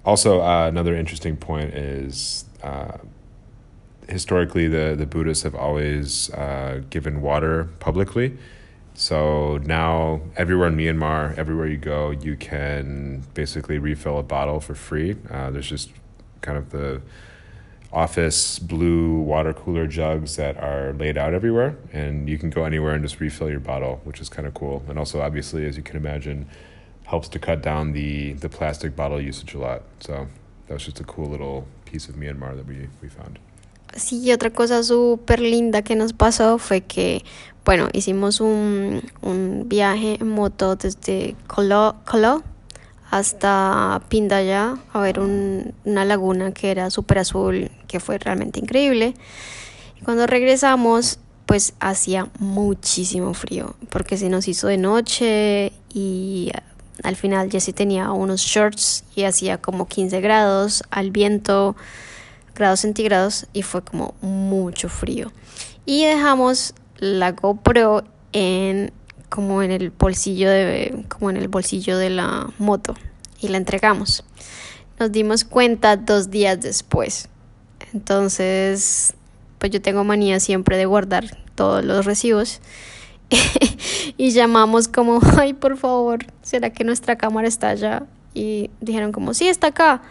also, 0.04 0.40
uh, 0.40 0.68
another 0.68 0.94
interesting 0.94 1.36
point 1.36 1.74
is 1.74 2.44
uh, 2.62 2.98
historically 4.08 4.68
the, 4.68 4.94
the 4.96 5.06
Buddhists 5.06 5.44
have 5.44 5.54
always 5.54 6.30
uh, 6.34 6.82
given 6.90 7.20
water 7.20 7.68
publicly. 7.78 8.36
So 8.94 9.58
now, 9.58 10.22
everywhere 10.36 10.68
in 10.68 10.76
Myanmar, 10.76 11.38
everywhere 11.38 11.68
you 11.68 11.76
go, 11.76 12.10
you 12.10 12.36
can 12.36 13.22
basically 13.34 13.78
refill 13.78 14.18
a 14.18 14.24
bottle 14.24 14.58
for 14.58 14.74
free. 14.74 15.16
Uh, 15.30 15.50
there's 15.50 15.68
just 15.68 15.92
kind 16.40 16.58
of 16.58 16.70
the 16.70 17.00
office 17.92 18.58
blue 18.58 19.18
water 19.20 19.52
cooler 19.52 19.86
jugs 19.86 20.36
that 20.36 20.56
are 20.58 20.92
laid 20.92 21.16
out 21.16 21.32
everywhere, 21.32 21.76
and 21.92 22.28
you 22.28 22.38
can 22.38 22.50
go 22.50 22.64
anywhere 22.64 22.94
and 22.94 23.02
just 23.02 23.20
refill 23.20 23.50
your 23.50 23.60
bottle, 23.60 24.00
which 24.04 24.20
is 24.20 24.28
kind 24.28 24.46
of 24.46 24.54
cool. 24.54 24.82
And 24.88 24.98
also, 24.98 25.20
obviously, 25.20 25.66
as 25.66 25.76
you 25.76 25.82
can 25.82 25.96
imagine, 25.96 26.46
helps 27.04 27.28
to 27.30 27.38
cut 27.38 27.62
down 27.62 27.92
the, 27.92 28.34
the 28.34 28.48
plastic 28.48 28.94
bottle 28.94 29.20
usage 29.20 29.54
a 29.54 29.58
lot. 29.58 29.82
So 30.00 30.26
that 30.66 30.74
was 30.74 30.84
just 30.84 31.00
a 31.00 31.04
cool 31.04 31.26
little 31.26 31.66
piece 31.86 32.08
of 32.08 32.16
Myanmar 32.16 32.56
that 32.56 32.66
we, 32.66 32.88
we 33.00 33.08
found. 33.08 33.38
Sí, 33.96 34.30
otra 34.32 34.50
cosa 34.50 34.82
súper 34.82 35.40
linda 35.40 35.80
que 35.82 35.96
nos 35.96 36.12
pasó 36.12 36.58
fue 36.58 36.82
que, 36.82 37.24
bueno, 37.64 37.88
hicimos 37.94 38.40
un, 38.40 39.02
un 39.22 39.66
viaje 39.66 40.18
en 40.20 40.28
moto 40.28 40.76
desde 40.76 41.34
Kalaw, 41.48 42.04
Kalaw 42.04 42.42
hasta 43.10 44.02
Pindaya 44.08 44.76
a 44.92 45.00
ver 45.00 45.20
un, 45.20 45.74
una 45.84 46.04
laguna 46.04 46.52
que 46.52 46.70
era 46.70 46.90
súper 46.90 47.18
azul, 47.18 47.70
que 47.86 48.00
fue 48.00 48.18
realmente 48.18 48.60
increíble. 48.60 49.14
Y 49.98 50.04
cuando 50.04 50.26
regresamos, 50.26 51.18
pues 51.46 51.74
hacía 51.80 52.28
muchísimo 52.38 53.32
frío, 53.32 53.74
porque 53.88 54.18
se 54.18 54.28
nos 54.28 54.48
hizo 54.48 54.66
de 54.66 54.76
noche 54.76 55.72
y 55.92 56.52
al 57.02 57.16
final 57.16 57.50
Jessie 57.50 57.72
tenía 57.72 58.12
unos 58.12 58.42
shorts 58.42 59.04
y 59.14 59.24
hacía 59.24 59.58
como 59.58 59.88
15 59.88 60.20
grados 60.20 60.82
al 60.90 61.10
viento, 61.10 61.76
grados 62.54 62.80
centígrados 62.80 63.46
y 63.52 63.62
fue 63.62 63.82
como 63.82 64.14
mucho 64.20 64.88
frío. 64.90 65.32
Y 65.86 66.04
dejamos 66.04 66.74
la 66.98 67.32
GoPro 67.32 68.04
en 68.32 68.92
como 69.28 69.62
en 69.62 69.70
el 69.70 69.90
bolsillo 69.90 70.50
de 70.50 71.04
como 71.08 71.30
en 71.30 71.36
el 71.36 71.48
bolsillo 71.48 71.98
de 71.98 72.10
la 72.10 72.48
moto 72.58 72.94
y 73.40 73.48
la 73.48 73.58
entregamos. 73.58 74.24
Nos 74.98 75.12
dimos 75.12 75.44
cuenta 75.44 75.96
dos 75.96 76.30
días 76.30 76.60
después. 76.60 77.28
Entonces, 77.92 79.14
pues 79.58 79.72
yo 79.72 79.80
tengo 79.80 80.04
manía 80.04 80.40
siempre 80.40 80.76
de 80.76 80.86
guardar 80.86 81.24
todos 81.54 81.84
los 81.84 82.04
recibos 82.04 82.60
y 84.16 84.30
llamamos 84.30 84.88
como, 84.88 85.20
ay, 85.36 85.52
por 85.54 85.76
favor, 85.76 86.26
¿será 86.42 86.70
que 86.70 86.84
nuestra 86.84 87.16
cámara 87.16 87.48
está 87.48 87.70
allá? 87.70 88.06
Y 88.34 88.70
dijeron 88.80 89.12
como, 89.12 89.34
sí, 89.34 89.48
está 89.48 89.68
acá. 89.68 90.02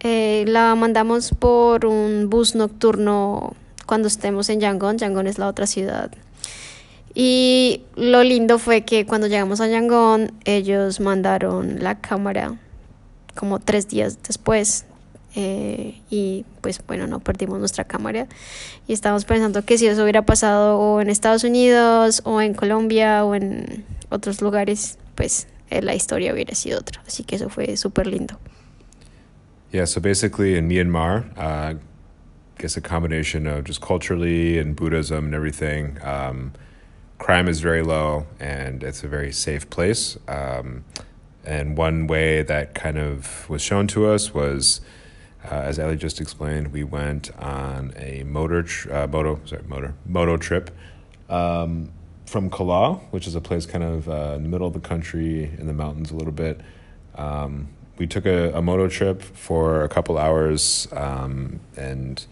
Eh, 0.00 0.44
la 0.48 0.74
mandamos 0.74 1.30
por 1.38 1.84
un 1.86 2.30
bus 2.30 2.54
nocturno 2.54 3.54
cuando 3.86 4.08
estemos 4.08 4.48
en 4.48 4.60
Yangon. 4.60 4.98
Yangon 4.98 5.26
es 5.26 5.38
la 5.38 5.46
otra 5.46 5.66
ciudad. 5.66 6.10
Y 7.14 7.82
lo 7.96 8.22
lindo 8.22 8.58
fue 8.58 8.82
que 8.82 9.04
cuando 9.04 9.26
llegamos 9.26 9.60
a 9.60 9.66
Yangon, 9.66 10.32
ellos 10.44 11.00
mandaron 11.00 11.82
la 11.82 12.00
cámara 12.00 12.56
como 13.34 13.58
tres 13.58 13.88
días 13.88 14.18
después 14.22 14.84
eh, 15.36 16.00
y 16.10 16.44
pues 16.60 16.80
bueno, 16.86 17.06
no 17.06 17.20
perdimos 17.20 17.60
nuestra 17.60 17.84
cámara 17.84 18.26
y 18.88 18.92
estamos 18.92 19.24
pensando 19.24 19.64
que 19.64 19.78
si 19.78 19.86
eso 19.86 20.02
hubiera 20.02 20.22
pasado 20.22 20.78
o 20.78 21.00
en 21.00 21.08
Estados 21.08 21.44
Unidos 21.44 22.22
o 22.24 22.40
en 22.40 22.54
Colombia 22.54 23.24
o 23.24 23.34
en 23.34 23.84
otros 24.08 24.42
lugares, 24.42 24.98
pues 25.14 25.46
eh, 25.70 25.82
la 25.82 25.94
historia 25.94 26.32
hubiera 26.32 26.54
sido 26.54 26.80
otra. 26.80 27.00
Así 27.06 27.22
que 27.22 27.36
eso 27.36 27.48
fue 27.48 27.76
súper 27.76 28.08
lindo. 28.08 28.38
Yeah, 29.72 29.86
so 29.86 30.00
basically 30.00 30.56
in 30.56 30.68
Myanmar, 30.68 31.26
uh, 31.36 31.74
I 31.74 31.76
guess 32.58 32.76
a 32.76 32.80
combination 32.80 33.46
of 33.46 33.64
just 33.64 33.80
culturally 33.80 34.58
and 34.58 34.74
Buddhism 34.74 35.26
and 35.26 35.34
everything, 35.34 35.96
um, 36.02 36.52
crime 37.20 37.46
is 37.46 37.60
very 37.60 37.82
low 37.82 38.26
and 38.40 38.82
it's 38.82 39.04
a 39.04 39.08
very 39.08 39.30
safe 39.30 39.70
place. 39.70 40.18
Um, 40.26 40.84
and 41.44 41.76
one 41.76 42.06
way 42.06 42.42
that 42.42 42.74
kind 42.74 42.98
of 42.98 43.48
was 43.48 43.62
shown 43.62 43.86
to 43.88 44.06
us 44.06 44.34
was 44.34 44.80
uh, 45.44 45.54
as 45.54 45.78
Ellie 45.78 45.96
just 45.96 46.20
explained, 46.20 46.72
we 46.72 46.82
went 46.82 47.30
on 47.38 47.92
a 47.96 48.24
motor, 48.24 48.62
tr- 48.62 48.92
uh, 48.92 49.06
moto, 49.06 49.40
sorry, 49.44 49.62
motor, 49.66 49.94
moto 50.06 50.36
trip 50.36 50.70
um, 51.28 51.90
from 52.26 52.50
Kalaw, 52.50 53.00
which 53.10 53.26
is 53.26 53.34
a 53.34 53.40
place 53.40 53.64
kind 53.64 53.84
of 53.84 54.08
uh, 54.08 54.34
in 54.36 54.42
the 54.42 54.48
middle 54.48 54.66
of 54.66 54.74
the 54.74 54.80
country 54.80 55.44
in 55.58 55.66
the 55.66 55.72
mountains 55.72 56.10
a 56.10 56.16
little 56.16 56.32
bit. 56.32 56.60
Um, 57.14 57.68
we 57.96 58.06
took 58.06 58.26
a, 58.26 58.52
a, 58.54 58.62
moto 58.62 58.88
trip 58.88 59.22
for 59.22 59.82
a 59.82 59.88
couple 59.88 60.16
hours, 60.16 60.88
um, 60.92 61.60
and 61.76 62.24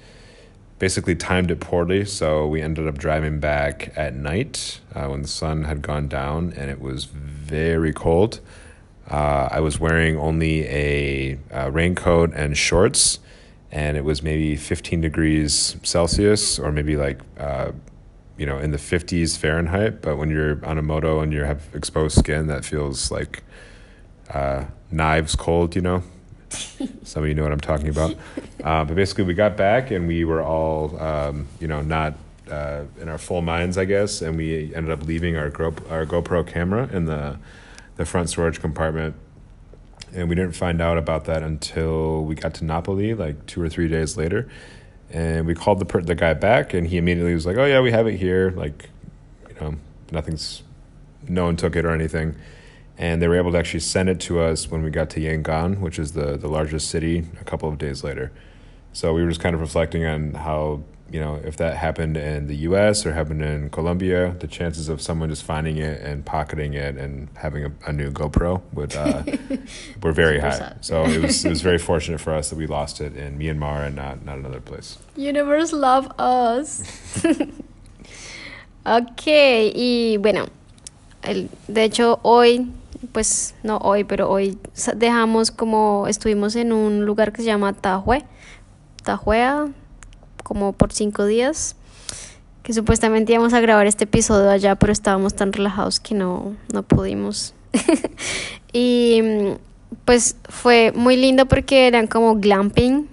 basically 0.79 1.15
timed 1.15 1.51
it 1.51 1.61
poorly. 1.61 2.05
So 2.05 2.47
we 2.47 2.63
ended 2.63 2.87
up 2.87 2.99
driving 2.99 3.41
back 3.41 3.93
at 3.97 4.15
night 4.15 4.81
uh, 4.95 5.07
when 5.07 5.23
the 5.23 5.29
sun 5.29 5.65
had 5.65 5.83
gone 5.83 6.09
down 6.09 6.53
and 6.57 6.71
it 6.71 6.81
was 6.81 7.05
very 7.05 7.93
cold. 7.93 8.41
Uh, 9.11 9.49
I 9.51 9.61
was 9.61 9.81
wearing 9.81 10.19
only 10.19 10.67
a, 10.67 11.39
a, 11.51 11.71
raincoat 11.71 12.31
and 12.35 12.57
shorts, 12.57 13.21
and 13.73 13.97
it 13.97 14.05
was 14.05 14.23
maybe 14.23 14.55
15 14.55 15.01
degrees 15.01 15.77
Celsius 15.83 16.59
or 16.59 16.71
maybe 16.71 16.95
like, 16.95 17.21
uh, 17.39 17.73
you 18.37 18.45
know, 18.45 18.59
in 18.59 18.71
the 18.71 18.77
50s 18.77 19.39
Fahrenheit. 19.39 20.03
But 20.03 20.19
when 20.19 20.29
you're 20.29 20.65
on 20.65 20.77
a 20.77 20.83
moto 20.83 21.21
and 21.21 21.33
you 21.33 21.45
have 21.45 21.71
exposed 21.73 22.19
skin, 22.19 22.49
that 22.49 22.67
feels 22.67 23.11
like 23.11 23.45
uh, 24.33 24.67
knives 24.91 25.35
cold, 25.35 25.75
you 25.75 25.81
know? 25.81 26.03
Some 27.05 27.23
of 27.23 27.29
you 27.29 27.35
know 27.35 27.43
what 27.43 27.53
I'm 27.53 27.61
talking 27.61 27.89
about. 27.89 28.15
Uh, 28.63 28.85
but 28.85 28.95
basically, 28.95 29.25
we 29.25 29.35
got 29.35 29.57
back 29.57 29.91
and 29.91 30.07
we 30.09 30.25
were 30.25 30.43
all, 30.43 31.01
um, 31.01 31.47
you 31.61 31.69
know, 31.69 31.83
not 31.83 32.15
uh, 32.51 32.85
in 33.01 33.09
our 33.09 33.19
full 33.19 33.43
minds, 33.43 33.77
I 33.77 33.85
guess. 33.85 34.23
And 34.23 34.37
we 34.37 34.75
ended 34.75 34.91
up 34.91 35.05
leaving 35.07 35.37
our, 35.37 35.51
Go- 35.51 35.75
our 35.91 36.07
GoPro 36.07 36.47
camera 36.47 36.89
in 36.93 37.05
the, 37.05 37.39
the 37.97 38.05
front 38.05 38.31
storage 38.31 38.61
compartment. 38.61 39.15
And 40.15 40.29
we 40.29 40.35
didn't 40.35 40.53
find 40.53 40.81
out 40.81 40.97
about 40.97 41.27
that 41.27 41.43
until 41.43 42.25
we 42.25 42.35
got 42.35 42.55
to 42.55 42.65
Ngapali, 42.65 43.19
like 43.19 43.45
two 43.47 43.61
or 43.61 43.69
three 43.69 43.89
days 43.89 44.17
later. 44.17 44.49
And 45.11 45.47
we 45.47 45.55
called 45.55 45.79
the 45.79 45.85
per- 45.85 46.03
the 46.03 46.15
guy 46.15 46.35
back, 46.35 46.75
and 46.75 46.87
he 46.87 46.99
immediately 46.99 47.33
was 47.33 47.47
like, 47.47 47.57
"Oh 47.57 47.65
yeah, 47.65 47.81
we 47.81 47.91
have 47.93 48.07
it 48.07 48.17
here. 48.17 48.51
Like, 48.51 48.91
you 49.49 49.55
know, 49.59 49.75
nothing's, 50.13 50.63
no 51.27 51.45
one 51.45 51.57
took 51.57 51.77
it 51.77 51.87
or 51.87 51.93
anything." 51.95 52.37
And 52.99 53.23
they 53.23 53.29
were 53.29 53.37
able 53.37 53.53
to 53.53 53.59
actually 53.59 53.81
send 53.81 54.09
it 54.09 54.19
to 54.19 54.41
us 54.41 54.71
when 54.71 54.83
we 54.83 54.91
got 54.91 55.09
to 55.11 55.21
Yangon, 55.21 55.79
which 55.79 55.99
is 55.99 56.13
the 56.13 56.37
the 56.37 56.49
largest 56.49 56.91
city, 56.91 57.25
a 57.41 57.45
couple 57.45 57.69
of 57.69 57.79
days 57.79 58.03
later. 58.03 58.33
So 58.93 59.15
we 59.15 59.23
were 59.23 59.29
just 59.29 59.41
kind 59.41 59.55
of 59.55 59.61
reflecting 59.61 60.05
on 60.05 60.35
how 60.35 60.83
you 61.11 61.21
know 61.21 61.41
if 61.45 61.57
that 61.59 61.77
happened 61.77 62.17
in 62.17 62.49
the 62.49 62.57
U.S. 62.69 63.07
or 63.07 63.13
happened 63.13 63.43
in 63.43 63.71
Colombia, 63.71 64.35
the 64.41 64.49
chances 64.49 64.89
of 64.89 65.01
someone 65.01 65.29
just 65.29 65.45
finding 65.45 65.77
it 65.77 66.03
and 66.03 66.25
pocketing 66.25 66.75
it 66.75 66.97
and 66.97 67.29
having 67.37 67.65
a, 67.65 67.73
a 67.87 67.93
new 67.93 68.11
GoPro 68.11 68.63
would 68.73 68.97
uh, 68.97 69.23
were 70.03 70.13
very 70.13 70.41
high. 70.41 70.75
So 70.81 71.05
it 71.05 71.23
was 71.23 71.45
it 71.45 71.51
was 71.51 71.63
very 71.63 71.79
fortunate 71.91 72.21
for 72.21 72.35
us 72.35 72.51
that 72.51 72.57
we 72.57 72.67
lost 72.67 73.01
it 73.01 73.17
in 73.17 73.39
Myanmar 73.39 73.87
and 73.87 73.95
not 73.95 74.25
not 74.25 74.39
another 74.39 74.61
place. 74.61 74.99
Universe 75.15 75.73
love 75.73 76.11
us. 76.19 76.83
okay, 78.87 79.73
y 79.73 80.17
bueno, 80.17 80.49
el, 81.23 81.49
de 81.69 81.85
hecho 81.85 82.19
hoy 82.25 82.67
pues 83.13 83.55
no 83.63 83.79
hoy, 83.79 84.05
pero 84.05 84.31
hoy 84.31 84.59
dejamos 84.97 85.51
como 85.51 86.07
estuvimos 86.09 86.57
en 86.57 86.73
un 86.73 87.07
lugar 87.07 87.33
que 87.33 87.43
se 87.43 87.47
llama 87.47 87.73
Tahue, 87.73 88.25
Tahuea, 89.05 89.69
como 90.43 90.73
por 90.73 90.93
cinco 90.93 91.25
días, 91.27 91.77
que 92.63 92.73
supuestamente 92.73 93.33
íbamos 93.33 93.55
a 93.55 93.61
grabar 93.61 93.87
este 93.87 94.05
episodio 94.05 94.51
allá, 94.51 94.75
pero 94.75 94.93
estábamos 94.93 95.35
tan 95.35 95.53
relajados 95.53 96.01
que 96.01 96.15
no, 96.15 96.57
no 96.73 96.83
pudimos. 96.83 97.55
y 98.73 99.23
pues 100.05 100.37
fue 100.49 100.93
muy 100.95 101.17
lindo 101.17 101.47
porque 101.47 101.87
eran 101.87 102.07
como 102.07 102.37
glamping. 102.37 103.09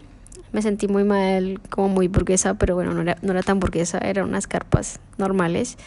Me 0.52 0.62
sentí 0.62 0.88
muy 0.88 1.04
mal, 1.04 1.60
como 1.70 1.90
muy 1.90 2.08
burguesa, 2.08 2.54
pero 2.54 2.76
bueno, 2.76 2.94
no 2.94 3.02
era, 3.02 3.18
no 3.22 3.32
era 3.32 3.44
tan 3.44 3.60
burguesa, 3.60 3.98
eran 3.98 4.30
unas 4.30 4.48
carpas 4.48 5.00
normales. 5.18 5.78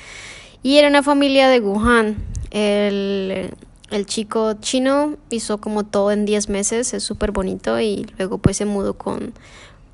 Y 0.62 0.76
era 0.76 0.88
una 0.88 1.02
familia 1.02 1.48
de 1.48 1.60
Wuhan. 1.60 2.16
El, 2.50 3.50
el 3.90 4.06
chico 4.06 4.54
chino 4.54 5.16
hizo 5.30 5.58
como 5.58 5.84
todo 5.84 6.12
en 6.12 6.24
10 6.24 6.48
meses, 6.48 6.92
es 6.94 7.02
súper 7.02 7.32
bonito 7.32 7.80
y 7.80 8.06
luego 8.18 8.38
pues 8.38 8.56
se 8.58 8.64
mudó 8.64 8.94
con 8.94 9.32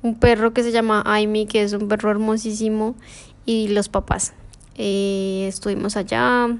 un 0.01 0.15
perro 0.15 0.53
que 0.53 0.63
se 0.63 0.71
llama 0.71 1.03
Aimi, 1.05 1.47
que 1.47 1.63
es 1.63 1.73
un 1.73 1.87
perro 1.87 2.11
hermosísimo, 2.11 2.95
y 3.45 3.69
los 3.69 3.89
papás. 3.89 4.33
Eh, 4.77 5.45
estuvimos 5.47 5.97
allá, 5.97 6.57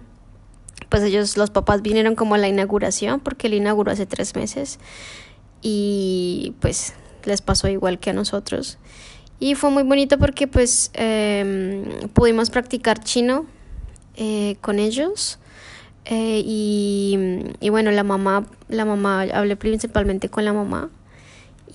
pues 0.89 1.03
ellos, 1.03 1.37
los 1.37 1.51
papás 1.51 1.81
vinieron 1.81 2.15
como 2.15 2.35
a 2.35 2.37
la 2.37 2.47
inauguración, 2.47 3.19
porque 3.19 3.47
él 3.47 3.53
inauguró 3.55 3.91
hace 3.91 4.05
tres 4.05 4.35
meses, 4.35 4.79
y 5.61 6.55
pues 6.59 6.93
les 7.25 7.41
pasó 7.41 7.67
igual 7.67 7.99
que 7.99 8.11
a 8.11 8.13
nosotros. 8.13 8.77
Y 9.39 9.55
fue 9.55 9.69
muy 9.69 9.83
bonito 9.83 10.17
porque 10.17 10.47
pues 10.47 10.91
em, 10.93 12.07
pudimos 12.13 12.49
practicar 12.49 13.03
chino 13.03 13.45
eh, 14.15 14.55
con 14.61 14.79
ellos. 14.79 15.39
Eh, 16.05 16.43
y, 16.45 17.69
bueno, 17.69 17.89
la 17.91 18.03
mamá, 18.03 18.45
la 18.69 18.85
mamá, 18.85 19.23
hablé 19.33 19.55
principalmente 19.55 20.29
con 20.29 20.45
la 20.45 20.53
mamá 20.53 20.89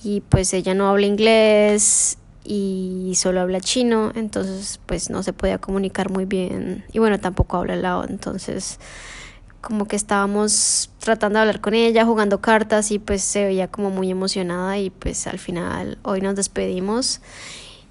y 0.03 0.21
pues 0.21 0.53
ella 0.53 0.73
no 0.73 0.87
habla 0.87 1.05
inglés 1.05 2.17
y 2.45 3.11
solo 3.15 3.41
habla 3.41 3.59
chino, 3.59 4.11
entonces 4.15 4.79
pues 4.85 5.09
no 5.09 5.21
se 5.21 5.33
podía 5.33 5.59
comunicar 5.59 6.09
muy 6.09 6.25
bien 6.25 6.85
y 6.91 6.99
bueno, 6.99 7.19
tampoco 7.19 7.57
habla 7.57 7.75
lao, 7.75 8.05
entonces 8.05 8.79
como 9.59 9.87
que 9.87 9.95
estábamos 9.95 10.89
tratando 10.99 11.37
de 11.37 11.41
hablar 11.41 11.61
con 11.61 11.75
ella, 11.75 12.05
jugando 12.05 12.41
cartas 12.41 12.89
y 12.89 12.99
pues 12.99 13.21
se 13.21 13.45
veía 13.45 13.67
como 13.67 13.91
muy 13.91 14.09
emocionada 14.09 14.79
y 14.79 14.89
pues 14.89 15.27
al 15.27 15.37
final 15.37 15.99
hoy 16.03 16.21
nos 16.21 16.35
despedimos 16.35 17.21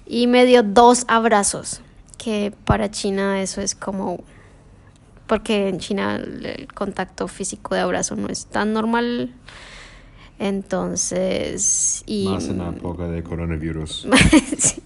y 0.05 0.27
me 0.27 0.45
dio 0.45 0.63
dos 0.63 1.05
abrazos, 1.07 1.81
que 2.17 2.51
para 2.65 2.91
China 2.91 3.41
eso 3.41 3.61
es 3.61 3.73
como 3.73 4.21
porque 5.31 5.69
en 5.69 5.79
China 5.79 6.17
el 6.17 6.67
contacto 6.73 7.25
físico 7.29 7.73
de 7.73 7.79
abrazo 7.79 8.17
no 8.17 8.27
es 8.27 8.47
tan 8.47 8.73
normal. 8.73 9.33
Entonces, 10.39 12.03
y... 12.05 12.27
Más 12.27 12.49
en 12.49 12.57
la 12.57 12.67
época 12.67 13.07
de 13.07 13.23
coronavirus. 13.23 14.09
sí, 14.57 14.83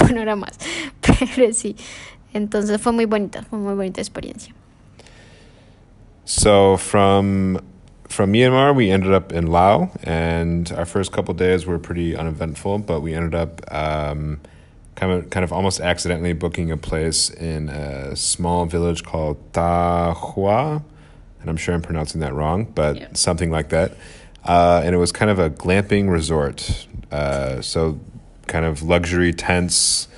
bueno, 0.00 0.20
era 0.20 0.34
más, 0.34 0.58
pero 1.36 1.52
sí. 1.52 1.76
Entonces 2.32 2.80
fue 2.80 2.90
muy 2.90 3.04
bonita, 3.04 3.44
fue 3.44 3.60
muy 3.60 3.74
bonita 3.74 4.00
experiencia. 4.00 4.52
So 6.24 6.76
from 6.76 7.60
from 8.08 8.32
Myanmar, 8.32 8.74
we 8.74 8.90
ended 8.90 9.12
up 9.12 9.32
in 9.32 9.46
Laos, 9.46 9.90
and 10.02 10.72
our 10.72 10.86
first 10.86 11.12
couple 11.12 11.34
days 11.34 11.66
were 11.66 11.78
pretty 11.78 12.16
uneventful, 12.16 12.80
but 12.80 13.00
we 13.00 13.14
ended 13.14 13.36
up 13.36 13.60
um, 13.70 14.40
kind 14.94 15.12
of 15.12 15.30
kind 15.30 15.44
of 15.44 15.52
almost 15.52 15.80
accidentally 15.80 16.32
booking 16.32 16.70
a 16.70 16.76
place 16.76 17.30
in 17.30 17.68
a 17.68 18.16
small 18.16 18.66
village 18.66 19.02
called 19.04 19.36
Ta 19.52 20.14
Hua, 20.14 20.82
and 21.40 21.50
I'm 21.50 21.56
sure 21.56 21.74
I'm 21.74 21.82
pronouncing 21.82 22.20
that 22.20 22.34
wrong, 22.34 22.64
but 22.64 22.96
yeah. 22.96 23.08
something 23.14 23.50
like 23.50 23.70
that. 23.70 23.92
Uh, 24.44 24.82
and 24.84 24.94
it 24.94 24.98
was 24.98 25.10
kind 25.10 25.30
of 25.30 25.38
a 25.38 25.50
glamping 25.50 26.10
resort, 26.10 26.86
uh, 27.10 27.60
so 27.60 27.98
kind 28.46 28.64
of 28.64 28.82
luxury 28.82 29.32
tents 29.32 30.08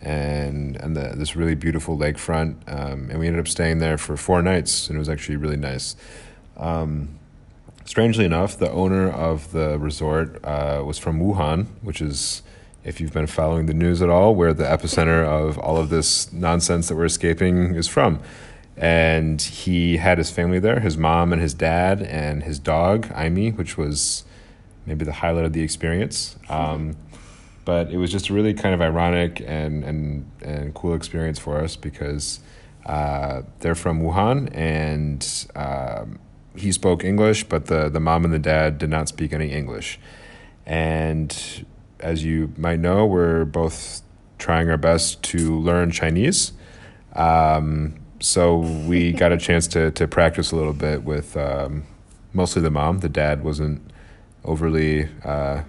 and 0.00 0.76
and 0.76 0.96
the, 0.96 1.14
this 1.16 1.36
really 1.36 1.54
beautiful 1.54 1.96
lakefront. 1.96 2.56
Um, 2.66 3.08
and 3.10 3.18
we 3.18 3.26
ended 3.26 3.40
up 3.40 3.48
staying 3.48 3.78
there 3.78 3.98
for 3.98 4.16
four 4.16 4.42
nights, 4.42 4.88
and 4.88 4.96
it 4.96 4.98
was 4.98 5.08
actually 5.08 5.36
really 5.36 5.56
nice. 5.56 5.96
Um, 6.56 7.18
strangely 7.84 8.24
enough, 8.24 8.58
the 8.58 8.70
owner 8.70 9.10
of 9.10 9.52
the 9.52 9.78
resort 9.78 10.44
uh, 10.44 10.82
was 10.84 10.98
from 10.98 11.20
Wuhan, 11.20 11.66
which 11.82 12.00
is 12.00 12.42
if 12.86 13.00
you've 13.00 13.12
been 13.12 13.26
following 13.26 13.66
the 13.66 13.74
news 13.74 14.00
at 14.00 14.08
all, 14.08 14.34
where 14.34 14.54
the 14.54 14.64
epicenter 14.64 15.26
of 15.26 15.58
all 15.58 15.76
of 15.76 15.90
this 15.90 16.32
nonsense 16.32 16.88
that 16.88 16.94
we're 16.94 17.04
escaping 17.04 17.74
is 17.74 17.88
from. 17.88 18.20
And 18.76 19.42
he 19.42 19.96
had 19.96 20.18
his 20.18 20.30
family 20.30 20.60
there, 20.60 20.78
his 20.78 20.96
mom 20.96 21.32
and 21.32 21.42
his 21.42 21.52
dad, 21.52 22.00
and 22.00 22.44
his 22.44 22.60
dog, 22.60 23.08
Aimi, 23.08 23.56
which 23.56 23.76
was 23.76 24.24
maybe 24.86 25.04
the 25.04 25.14
highlight 25.14 25.44
of 25.44 25.52
the 25.52 25.62
experience. 25.62 26.36
Um, 26.48 26.96
but 27.64 27.90
it 27.90 27.96
was 27.96 28.12
just 28.12 28.28
a 28.28 28.32
really 28.34 28.54
kind 28.54 28.72
of 28.72 28.80
ironic 28.80 29.42
and, 29.44 29.82
and, 29.82 30.30
and 30.40 30.72
cool 30.72 30.94
experience 30.94 31.40
for 31.40 31.58
us 31.58 31.74
because 31.74 32.38
uh, 32.84 33.42
they're 33.58 33.74
from 33.74 34.00
Wuhan 34.00 34.48
and 34.54 35.46
um, 35.56 36.20
he 36.54 36.70
spoke 36.70 37.02
English, 37.02 37.44
but 37.44 37.66
the, 37.66 37.88
the 37.88 37.98
mom 37.98 38.24
and 38.24 38.32
the 38.32 38.38
dad 38.38 38.78
did 38.78 38.90
not 38.90 39.08
speak 39.08 39.32
any 39.32 39.50
English. 39.50 39.98
And 40.64 41.66
as 42.00 42.24
you 42.24 42.52
might 42.56 42.80
know, 42.80 43.06
we're 43.06 43.44
both 43.44 44.02
trying 44.38 44.70
our 44.70 44.76
best 44.76 45.22
to 45.22 45.58
learn 45.58 45.90
Chinese. 45.90 46.52
Um, 47.14 47.94
so 48.20 48.58
we 48.58 49.12
got 49.22 49.32
a 49.32 49.36
chance 49.36 49.66
to 49.68 49.90
to 49.92 50.06
practice 50.06 50.52
a 50.52 50.56
little 50.56 50.72
bit 50.72 51.04
with 51.04 51.36
um, 51.36 51.84
mostly 52.32 52.62
the 52.62 52.70
mom. 52.70 53.00
The 53.00 53.08
dad 53.08 53.42
wasn't 53.44 53.80
overly 54.44 55.08
uh, 55.24 55.62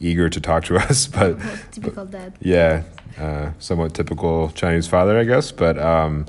eager 0.00 0.28
to 0.28 0.40
talk 0.40 0.64
to 0.64 0.76
us, 0.88 1.06
but 1.06 1.38
typical 1.70 2.06
dad. 2.06 2.34
Yeah, 2.40 2.84
uh, 3.18 3.52
somewhat 3.58 3.94
typical 3.94 4.50
Chinese 4.50 4.86
father, 4.86 5.18
I 5.18 5.24
guess. 5.24 5.52
But 5.52 5.78
um, 5.78 6.26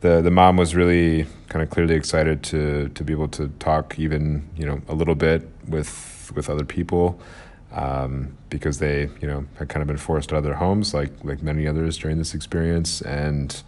the 0.00 0.20
the 0.20 0.30
mom 0.30 0.56
was 0.56 0.74
really 0.74 1.26
kind 1.48 1.62
of 1.62 1.70
clearly 1.70 1.94
excited 1.94 2.42
to 2.44 2.88
to 2.90 3.04
be 3.04 3.12
able 3.12 3.28
to 3.28 3.48
talk 3.58 3.98
even 3.98 4.48
you 4.56 4.66
know 4.66 4.80
a 4.88 4.94
little 4.94 5.14
bit 5.14 5.48
with 5.68 6.32
with 6.34 6.48
other 6.50 6.64
people 6.64 7.20
um, 7.74 8.36
because 8.50 8.78
they, 8.78 9.10
you 9.20 9.26
know, 9.26 9.44
had 9.58 9.68
kind 9.68 9.82
of 9.82 9.88
been 9.88 9.96
forced 9.96 10.32
out 10.32 10.36
of 10.36 10.44
their 10.44 10.54
homes, 10.54 10.94
like 10.94 11.10
like 11.24 11.42
many 11.42 11.66
others 11.66 11.98
during 11.98 12.18
this 12.18 12.34
experience, 12.34 13.02
and 13.02 13.62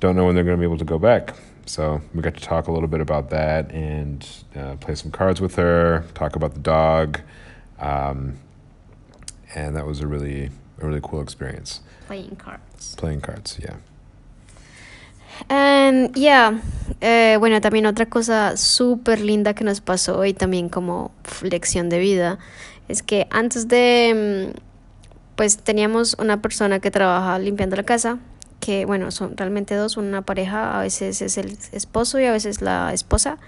don't 0.00 0.16
know 0.16 0.24
when 0.24 0.34
they're 0.34 0.44
going 0.44 0.56
to 0.56 0.60
be 0.60 0.64
able 0.64 0.78
to 0.78 0.84
go 0.84 0.98
back. 0.98 1.34
So 1.66 2.00
we 2.14 2.22
got 2.22 2.34
to 2.34 2.40
talk 2.40 2.66
a 2.66 2.72
little 2.72 2.88
bit 2.88 3.00
about 3.00 3.30
that 3.30 3.70
and 3.70 4.26
uh, 4.56 4.76
play 4.76 4.94
some 4.94 5.12
cards 5.12 5.40
with 5.40 5.54
her, 5.56 6.04
talk 6.14 6.34
about 6.34 6.54
the 6.54 6.60
dog, 6.60 7.20
um, 7.78 8.38
and 9.54 9.76
that 9.76 9.86
was 9.86 10.00
a 10.00 10.06
really 10.06 10.50
a 10.80 10.86
really 10.86 11.00
cool 11.02 11.20
experience. 11.20 11.80
Playing 12.06 12.36
cards. 12.36 12.96
Playing 12.96 13.20
cards, 13.20 13.58
yeah. 13.62 13.76
And 15.48 16.14
yeah, 16.14 16.60
eh, 17.00 17.36
bueno, 17.38 17.60
también 17.60 17.86
otra 17.86 18.06
cosa 18.06 18.56
súper 18.56 19.20
linda 19.20 19.54
que 19.54 19.64
nos 19.64 19.80
pasó 19.80 20.24
y 20.24 20.34
también 20.34 20.68
como 20.68 21.12
lección 21.42 21.88
de 21.88 21.98
vida 21.98 22.38
es 22.88 23.02
que 23.02 23.26
antes 23.30 23.68
de, 23.68 24.52
mm, 24.54 24.58
pues 25.36 25.58
teníamos 25.58 26.16
una 26.18 26.42
persona 26.42 26.80
que 26.80 26.90
trabaja 26.90 27.38
limpiando 27.38 27.76
la 27.76 27.84
casa, 27.84 28.18
que 28.60 28.84
bueno, 28.84 29.10
son 29.10 29.36
realmente 29.36 29.74
dos, 29.74 29.96
una 29.96 30.22
pareja, 30.22 30.78
a 30.78 30.82
veces 30.82 31.22
es 31.22 31.38
el 31.38 31.56
esposo 31.72 32.20
y 32.20 32.26
a 32.26 32.32
veces 32.32 32.60
la 32.60 32.92
esposa. 32.92 33.38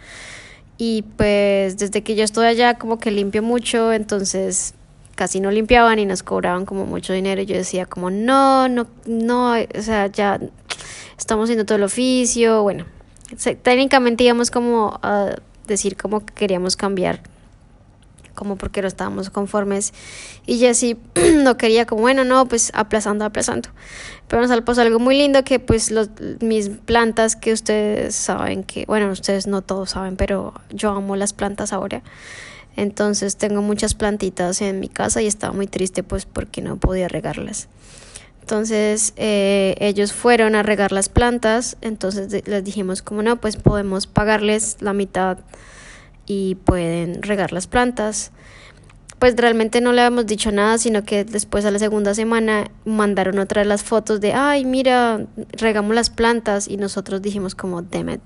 Y 0.78 1.02
pues 1.16 1.76
desde 1.76 2.02
que 2.02 2.14
yo 2.14 2.24
estoy 2.24 2.46
allá 2.46 2.78
como 2.78 2.98
que 2.98 3.10
limpio 3.10 3.42
mucho, 3.42 3.92
entonces 3.92 4.74
casi 5.14 5.40
no 5.40 5.50
limpiaban 5.50 5.98
y 5.98 6.06
nos 6.06 6.22
cobraban 6.22 6.64
como 6.64 6.86
mucho 6.86 7.12
dinero 7.12 7.42
y 7.42 7.46
yo 7.46 7.54
decía 7.54 7.84
como 7.86 8.10
no, 8.10 8.68
no, 8.68 8.86
no, 9.06 9.52
o 9.52 9.82
sea, 9.82 10.06
ya 10.06 10.40
estamos 11.22 11.44
haciendo 11.44 11.64
todo 11.64 11.76
el 11.76 11.84
oficio, 11.84 12.62
bueno, 12.62 12.84
técnicamente 13.62 14.24
íbamos 14.24 14.50
como 14.50 14.98
a 15.02 15.36
decir 15.68 15.96
que 15.96 16.08
queríamos 16.34 16.76
cambiar 16.76 17.22
como 18.34 18.56
porque 18.56 18.82
no 18.82 18.88
estábamos 18.88 19.30
conformes. 19.30 19.92
Y 20.46 20.58
Jessie 20.58 20.96
no 21.36 21.56
quería 21.56 21.86
como 21.86 22.02
bueno 22.02 22.24
no 22.24 22.46
pues 22.46 22.72
aplazando 22.74 23.24
aplazando. 23.24 23.68
Pero 24.26 24.44
nos 24.44 24.60
pasó 24.62 24.80
algo 24.80 24.98
muy 24.98 25.16
lindo 25.16 25.44
que 25.44 25.60
pues 25.60 25.92
los, 25.92 26.08
mis 26.40 26.70
plantas 26.70 27.36
que 27.36 27.52
ustedes 27.52 28.16
saben 28.16 28.64
que 28.64 28.84
bueno 28.86 29.10
ustedes 29.12 29.46
no 29.46 29.62
todos 29.62 29.90
saben 29.90 30.16
pero 30.16 30.54
yo 30.70 30.90
amo 30.90 31.14
las 31.14 31.34
plantas 31.34 31.72
ahora. 31.72 32.02
Entonces 32.74 33.36
tengo 33.36 33.62
muchas 33.62 33.94
plantitas 33.94 34.60
en 34.60 34.80
mi 34.80 34.88
casa 34.88 35.22
y 35.22 35.28
estaba 35.28 35.52
muy 35.52 35.68
triste 35.68 36.02
pues 36.02 36.24
porque 36.24 36.62
no 36.62 36.78
podía 36.78 37.06
regarlas 37.06 37.68
entonces 38.42 39.12
eh, 39.16 39.76
ellos 39.78 40.12
fueron 40.12 40.56
a 40.56 40.64
regar 40.64 40.90
las 40.90 41.08
plantas, 41.08 41.76
entonces 41.80 42.42
les 42.44 42.64
dijimos 42.64 43.00
como 43.00 43.22
no, 43.22 43.36
pues 43.40 43.56
podemos 43.56 44.08
pagarles 44.08 44.78
la 44.80 44.92
mitad 44.92 45.38
y 46.26 46.56
pueden 46.56 47.22
regar 47.22 47.52
las 47.52 47.68
plantas. 47.68 48.32
Pues 49.20 49.36
realmente 49.36 49.80
no 49.80 49.92
le 49.92 50.00
habíamos 50.00 50.26
dicho 50.26 50.50
nada, 50.50 50.76
sino 50.78 51.04
que 51.04 51.24
después 51.24 51.64
a 51.64 51.70
la 51.70 51.78
segunda 51.78 52.14
semana 52.14 52.68
mandaron 52.84 53.38
otra 53.38 53.62
de 53.62 53.68
las 53.68 53.84
fotos 53.84 54.20
de, 54.20 54.32
ay, 54.32 54.64
mira, 54.64 55.24
regamos 55.52 55.94
las 55.94 56.10
plantas 56.10 56.66
y 56.66 56.78
nosotros 56.78 57.22
dijimos 57.22 57.54
como, 57.54 57.82
damn 57.82 58.18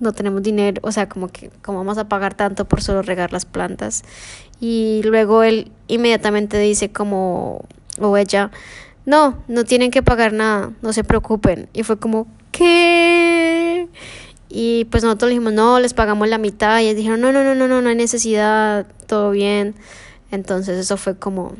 no 0.00 0.12
tenemos 0.12 0.42
dinero, 0.42 0.80
o 0.84 0.92
sea, 0.92 1.08
como 1.08 1.28
que, 1.28 1.50
¿cómo 1.62 1.78
vamos 1.78 1.96
a 1.96 2.08
pagar 2.08 2.34
tanto 2.34 2.66
por 2.66 2.82
solo 2.82 3.00
regar 3.00 3.32
las 3.32 3.46
plantas? 3.46 4.02
Y 4.60 5.00
luego 5.04 5.42
él 5.42 5.72
inmediatamente 5.88 6.58
dice 6.58 6.92
como, 6.92 7.64
o 7.98 8.16
ella, 8.16 8.50
no, 9.06 9.42
no 9.48 9.64
tienen 9.64 9.90
que 9.90 10.02
pagar 10.02 10.32
nada, 10.32 10.72
no 10.82 10.92
se 10.92 11.04
preocupen. 11.04 11.68
Y 11.72 11.82
fue 11.82 11.98
como, 11.98 12.26
¿qué? 12.52 13.88
Y 14.48 14.84
pues 14.86 15.02
nosotros 15.04 15.30
dijimos, 15.30 15.52
no, 15.52 15.78
les 15.80 15.94
pagamos 15.94 16.28
la 16.28 16.38
mitad. 16.38 16.80
Y 16.80 16.84
ellos 16.84 16.96
dijeron, 16.96 17.20
no, 17.20 17.32
no, 17.32 17.44
no, 17.44 17.54
no, 17.54 17.68
no, 17.68 17.80
no 17.80 17.88
hay 17.88 17.96
necesidad, 17.96 18.86
todo 19.06 19.30
bien. 19.30 19.74
Entonces 20.30 20.78
eso 20.78 20.96
fue 20.96 21.16
como, 21.16 21.54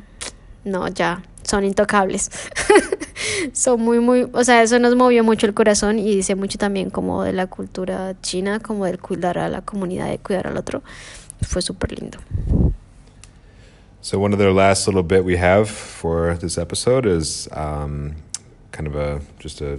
no, 0.64 0.88
ya, 0.88 1.22
son 1.42 1.64
intocables. 1.64 2.30
son 3.52 3.80
muy, 3.80 4.00
muy, 4.00 4.28
o 4.32 4.44
sea, 4.44 4.62
eso 4.62 4.78
nos 4.78 4.96
movió 4.96 5.24
mucho 5.24 5.46
el 5.46 5.54
corazón 5.54 5.98
y 5.98 6.14
dice 6.14 6.34
mucho 6.34 6.58
también 6.58 6.90
como 6.90 7.22
de 7.22 7.32
la 7.32 7.46
cultura 7.46 8.14
china, 8.22 8.60
como 8.60 8.84
del 8.84 8.98
cuidar 8.98 9.38
a 9.38 9.48
la 9.48 9.62
comunidad, 9.62 10.08
de 10.08 10.18
cuidar 10.18 10.46
al 10.46 10.56
otro. 10.56 10.82
Fue 11.42 11.62
súper 11.62 11.98
lindo. 12.00 12.18
So 14.02 14.18
one 14.18 14.32
of 14.32 14.38
the 14.38 14.50
last 14.50 14.86
little 14.86 15.02
bit 15.02 15.26
we 15.26 15.36
have 15.36 15.68
for 15.68 16.34
this 16.36 16.56
episode 16.56 17.04
is 17.04 17.46
um, 17.52 18.16
kind 18.72 18.86
of 18.86 18.96
a 18.96 19.20
just 19.38 19.60
a 19.60 19.78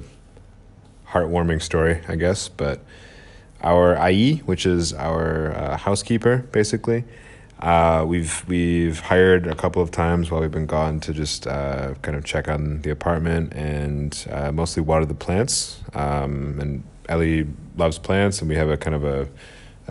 heartwarming 1.08 1.60
story, 1.60 2.02
I 2.08 2.18
guess. 2.18 2.48
But 2.48 2.82
our 3.64 3.96
ayi, 3.96 4.42
which 4.44 4.68
is 4.68 4.94
our 4.94 5.56
uh, 5.56 5.76
housekeeper, 5.76 6.38
basically, 6.52 7.04
uh, 7.62 8.06
we've 8.08 8.48
we've 8.48 9.00
hired 9.00 9.48
a 9.48 9.56
couple 9.56 9.82
of 9.82 9.90
times 9.90 10.30
while 10.30 10.42
we've 10.42 10.52
been 10.52 10.68
gone 10.68 11.00
to 11.00 11.14
just 11.14 11.48
uh, 11.48 11.96
kind 12.04 12.16
of 12.16 12.24
check 12.24 12.48
on 12.48 12.84
the 12.84 12.92
apartment 12.92 13.54
and 13.54 14.28
uh, 14.30 14.52
mostly 14.52 14.84
water 14.84 15.06
the 15.06 15.16
plants. 15.16 15.82
Um, 15.96 16.60
and 16.60 16.84
Ellie 17.10 17.48
loves 17.76 17.98
plants, 17.98 18.40
and 18.40 18.48
we 18.48 18.56
have 18.56 18.70
a 18.70 18.78
kind 18.78 18.96
of 18.96 19.04
a 19.04 19.28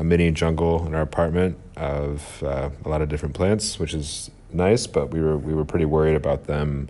a 0.01 0.05
mini 0.05 0.31
jungle 0.31 0.87
in 0.87 0.95
our 0.95 1.03
apartment 1.03 1.59
of 1.77 2.43
uh, 2.43 2.71
a 2.85 2.89
lot 2.89 3.03
of 3.03 3.11
different 3.11 3.35
plants, 3.35 3.79
which 3.79 3.93
is 3.93 4.31
nice. 4.51 4.87
But 4.87 5.11
we 5.11 5.21
were 5.21 5.37
we 5.37 5.53
were 5.53 5.67
pretty 5.67 5.85
worried 5.85 6.17
about 6.17 6.45
them 6.47 6.89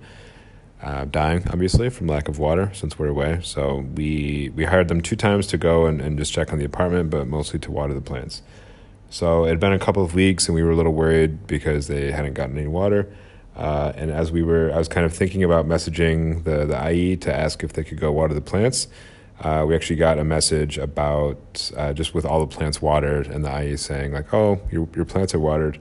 uh, 0.80 1.06
dying, 1.06 1.42
obviously 1.50 1.90
from 1.90 2.06
lack 2.06 2.28
of 2.28 2.38
water 2.38 2.70
since 2.72 2.98
we're 2.98 3.08
away. 3.08 3.40
So 3.42 3.84
we 3.96 4.52
we 4.54 4.64
hired 4.64 4.86
them 4.86 5.00
two 5.00 5.16
times 5.16 5.48
to 5.48 5.58
go 5.58 5.86
and, 5.86 6.00
and 6.00 6.16
just 6.16 6.32
check 6.32 6.52
on 6.52 6.60
the 6.60 6.64
apartment, 6.64 7.10
but 7.10 7.26
mostly 7.26 7.58
to 7.58 7.72
water 7.72 7.94
the 7.94 8.00
plants. 8.00 8.42
So 9.10 9.44
it 9.44 9.48
had 9.48 9.60
been 9.60 9.72
a 9.72 9.78
couple 9.80 10.04
of 10.04 10.14
weeks, 10.14 10.46
and 10.46 10.54
we 10.54 10.62
were 10.62 10.70
a 10.70 10.76
little 10.76 10.94
worried 10.94 11.48
because 11.48 11.88
they 11.88 12.12
hadn't 12.12 12.34
gotten 12.34 12.56
any 12.56 12.68
water. 12.68 13.12
Uh, 13.56 13.92
and 13.96 14.12
as 14.12 14.30
we 14.30 14.44
were, 14.44 14.72
I 14.72 14.78
was 14.78 14.86
kind 14.86 15.04
of 15.04 15.12
thinking 15.12 15.42
about 15.42 15.66
messaging 15.66 16.44
the 16.44 16.64
the 16.64 16.74
ayi 16.74 17.20
to 17.22 17.34
ask 17.34 17.64
if 17.64 17.72
they 17.72 17.82
could 17.82 17.98
go 17.98 18.12
water 18.12 18.34
the 18.34 18.40
plants 18.40 18.86
uh, 19.40 19.64
we 19.66 19.74
actually 19.74 19.96
got 19.96 20.18
a 20.18 20.24
message 20.24 20.76
about 20.76 21.70
uh, 21.76 21.94
just 21.94 22.12
with 22.12 22.26
all 22.26 22.40
the 22.40 22.46
plants 22.46 22.82
watered 22.82 23.26
and 23.26 23.42
the 23.42 23.48
ayi 23.48 23.78
saying 23.78 24.12
like, 24.12 24.32
"Oh, 24.34 24.60
your 24.70 24.86
your 24.94 25.06
plants 25.06 25.34
are 25.34 25.40
watered," 25.40 25.78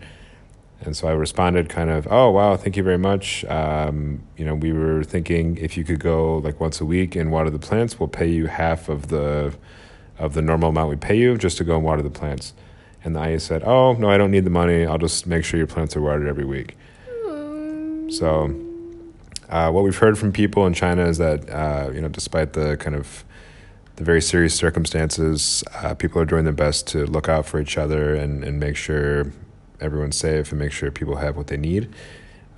and 0.80 0.96
so 0.96 1.10
I 1.10 1.12
responded 1.12 1.68
kind 1.68 1.90
of, 1.90 2.08
"Oh 2.10 2.32
wow, 2.32 2.56
thank 2.56 2.78
you 2.78 2.84
very 2.84 2.98
much. 2.98 3.44
Um, 3.46 4.24
you 4.38 4.46
know, 4.46 4.56
we 4.56 4.72
were 4.72 5.04
thinking 5.04 5.58
if 5.58 5.76
you 5.76 5.84
could 5.84 6.00
go 6.00 6.38
like 6.38 6.62
once 6.62 6.80
a 6.80 6.86
week 6.86 7.18
and 7.18 7.34
water 7.34 7.50
the 7.50 7.60
plants, 7.60 8.00
we'll 8.00 8.08
pay 8.08 8.30
you 8.30 8.48
half 8.48 8.88
of 8.88 9.10
the 9.10 9.54
of 10.18 10.34
the 10.36 10.42
normal 10.42 10.70
amount 10.70 10.90
we 10.90 10.96
pay 10.96 11.18
you 11.18 11.38
just 11.38 11.58
to 11.58 11.66
go 11.66 11.76
and 11.76 11.84
water 11.84 12.02
the 12.02 12.10
plants." 12.10 12.54
And 13.04 13.14
the 13.14 13.20
ayi 13.20 13.42
said, 13.42 13.64
"Oh 13.66 13.92
no, 13.94 14.10
I 14.10 14.18
don't 14.18 14.32
need 14.32 14.46
the 14.46 14.50
money. 14.50 14.86
I'll 14.86 14.98
just 14.98 15.28
make 15.28 15.44
sure 15.44 15.58
your 15.58 15.68
plants 15.68 15.98
are 15.98 16.02
watered 16.02 16.28
every 16.28 16.46
week." 16.46 16.78
So. 18.10 18.56
Uh, 19.50 19.72
what 19.72 19.84
we've 19.84 19.98
heard 19.98 20.16
from 20.16 20.32
people 20.32 20.68
in 20.68 20.76
China 20.76 21.08
is 21.08 21.18
that 21.18 21.50
uh, 21.50 21.90
you 21.92 22.00
know, 22.00 22.08
despite 22.08 22.54
the 22.54 22.78
kind 22.78 22.96
of 22.96 23.26
the 24.00 24.06
very 24.06 24.22
serious 24.22 24.56
circumstances, 24.56 25.62
uh, 25.76 25.94
people 25.94 26.22
are 26.22 26.26
doing 26.26 26.46
their 26.46 26.54
best 26.54 26.88
to 26.88 27.06
look 27.06 27.28
out 27.28 27.46
for 27.46 27.60
each 27.60 27.78
other 27.78 28.16
and, 28.16 28.46
and 28.46 28.58
make 28.58 28.78
sure 28.78 29.34
everyone's 29.82 30.16
safe 30.16 30.54
and 30.54 30.60
make 30.60 30.72
sure 30.72 30.90
people 30.90 31.18
have 31.18 31.36
what 31.36 31.48
they 31.48 31.58
need. 31.58 31.94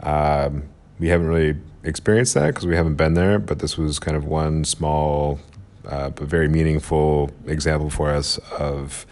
Um, 0.02 0.70
we 1.00 1.08
haven't 1.08 1.26
really 1.26 1.60
experienced 1.84 2.36
that 2.36 2.46
because 2.50 2.68
we 2.68 2.76
haven't 2.76 2.94
been 2.94 3.16
there, 3.16 3.40
but 3.40 3.58
this 3.58 3.76
was 3.76 3.98
kind 3.98 4.16
of 4.16 4.24
one 4.24 4.64
small 4.66 5.40
uh, 5.88 6.12
but 6.12 6.28
very 6.28 6.48
meaningful 6.48 7.32
example 7.48 7.90
for 7.90 8.12
us 8.12 8.38
of 8.60 9.08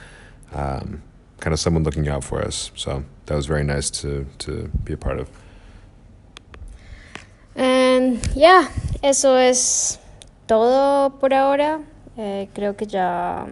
um, 0.53 1.01
kind 1.39 1.51
of 1.51 1.59
someone 1.59 1.83
looking 1.83 2.07
out 2.07 2.23
for 2.23 2.43
us. 2.43 2.69
So 2.75 3.03
that 3.25 3.33
was 3.33 3.47
very 3.47 3.63
nice 3.63 3.89
to, 4.01 4.27
to 4.37 4.69
be 4.83 4.93
a 4.93 4.97
part 4.97 5.19
of. 5.19 5.31
And 7.55 8.21
yeah, 8.35 8.69
eso 9.01 9.33
es 9.33 9.97
todo 10.45 11.09
por 11.09 11.33
ahora. 11.33 11.83
Eh, 12.21 12.49
creo 12.53 12.75
que 12.75 12.85
ya 12.85 13.47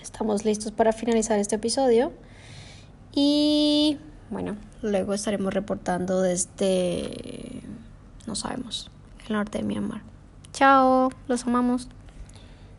estamos 0.00 0.46
listos 0.46 0.72
para 0.72 0.94
finalizar 0.94 1.38
este 1.38 1.56
episodio. 1.56 2.10
Y 3.12 3.98
bueno, 4.30 4.56
luego 4.80 5.12
estaremos 5.12 5.52
reportando 5.52 6.22
desde, 6.22 7.60
no 8.26 8.34
sabemos, 8.34 8.90
el 9.28 9.34
norte 9.34 9.58
de 9.58 9.64
Myanmar. 9.64 10.00
Chao, 10.54 11.10
los 11.28 11.46
amamos. 11.46 11.86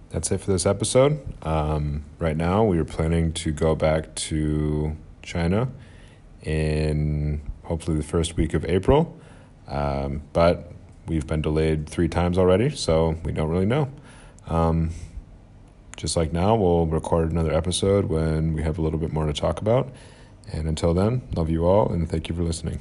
That's 0.09 0.31
it 0.31 0.41
for 0.41 0.51
this 0.51 0.65
episode. 0.65 1.19
Um, 1.43 2.03
right 2.17 2.35
now, 2.35 2.63
we 2.63 2.79
are 2.79 2.85
planning 2.85 3.33
to 3.33 3.51
go 3.51 3.75
back 3.75 4.15
to 4.29 4.95
China 5.21 5.67
in 6.41 7.43
hopefully 7.61 7.97
the 7.97 8.03
first 8.03 8.35
week 8.35 8.55
of 8.55 8.65
April. 8.65 9.15
Um, 9.67 10.23
but 10.33 10.71
we've 11.05 11.27
been 11.27 11.43
delayed 11.43 11.87
three 11.87 12.07
times 12.07 12.39
already, 12.39 12.71
so 12.71 13.15
we 13.23 13.31
don't 13.31 13.51
really 13.51 13.67
know. 13.67 13.89
Um, 14.47 14.91
just 15.95 16.15
like 16.15 16.31
now, 16.31 16.55
we'll 16.55 16.85
record 16.85 17.31
another 17.31 17.53
episode 17.53 18.05
when 18.05 18.53
we 18.53 18.61
have 18.63 18.77
a 18.77 18.81
little 18.81 18.99
bit 18.99 19.11
more 19.11 19.25
to 19.25 19.33
talk 19.33 19.59
about. 19.59 19.89
And 20.51 20.67
until 20.67 20.93
then, 20.93 21.21
love 21.35 21.49
you 21.49 21.65
all 21.65 21.91
and 21.91 22.09
thank 22.09 22.29
you 22.29 22.35
for 22.35 22.43
listening. 22.43 22.79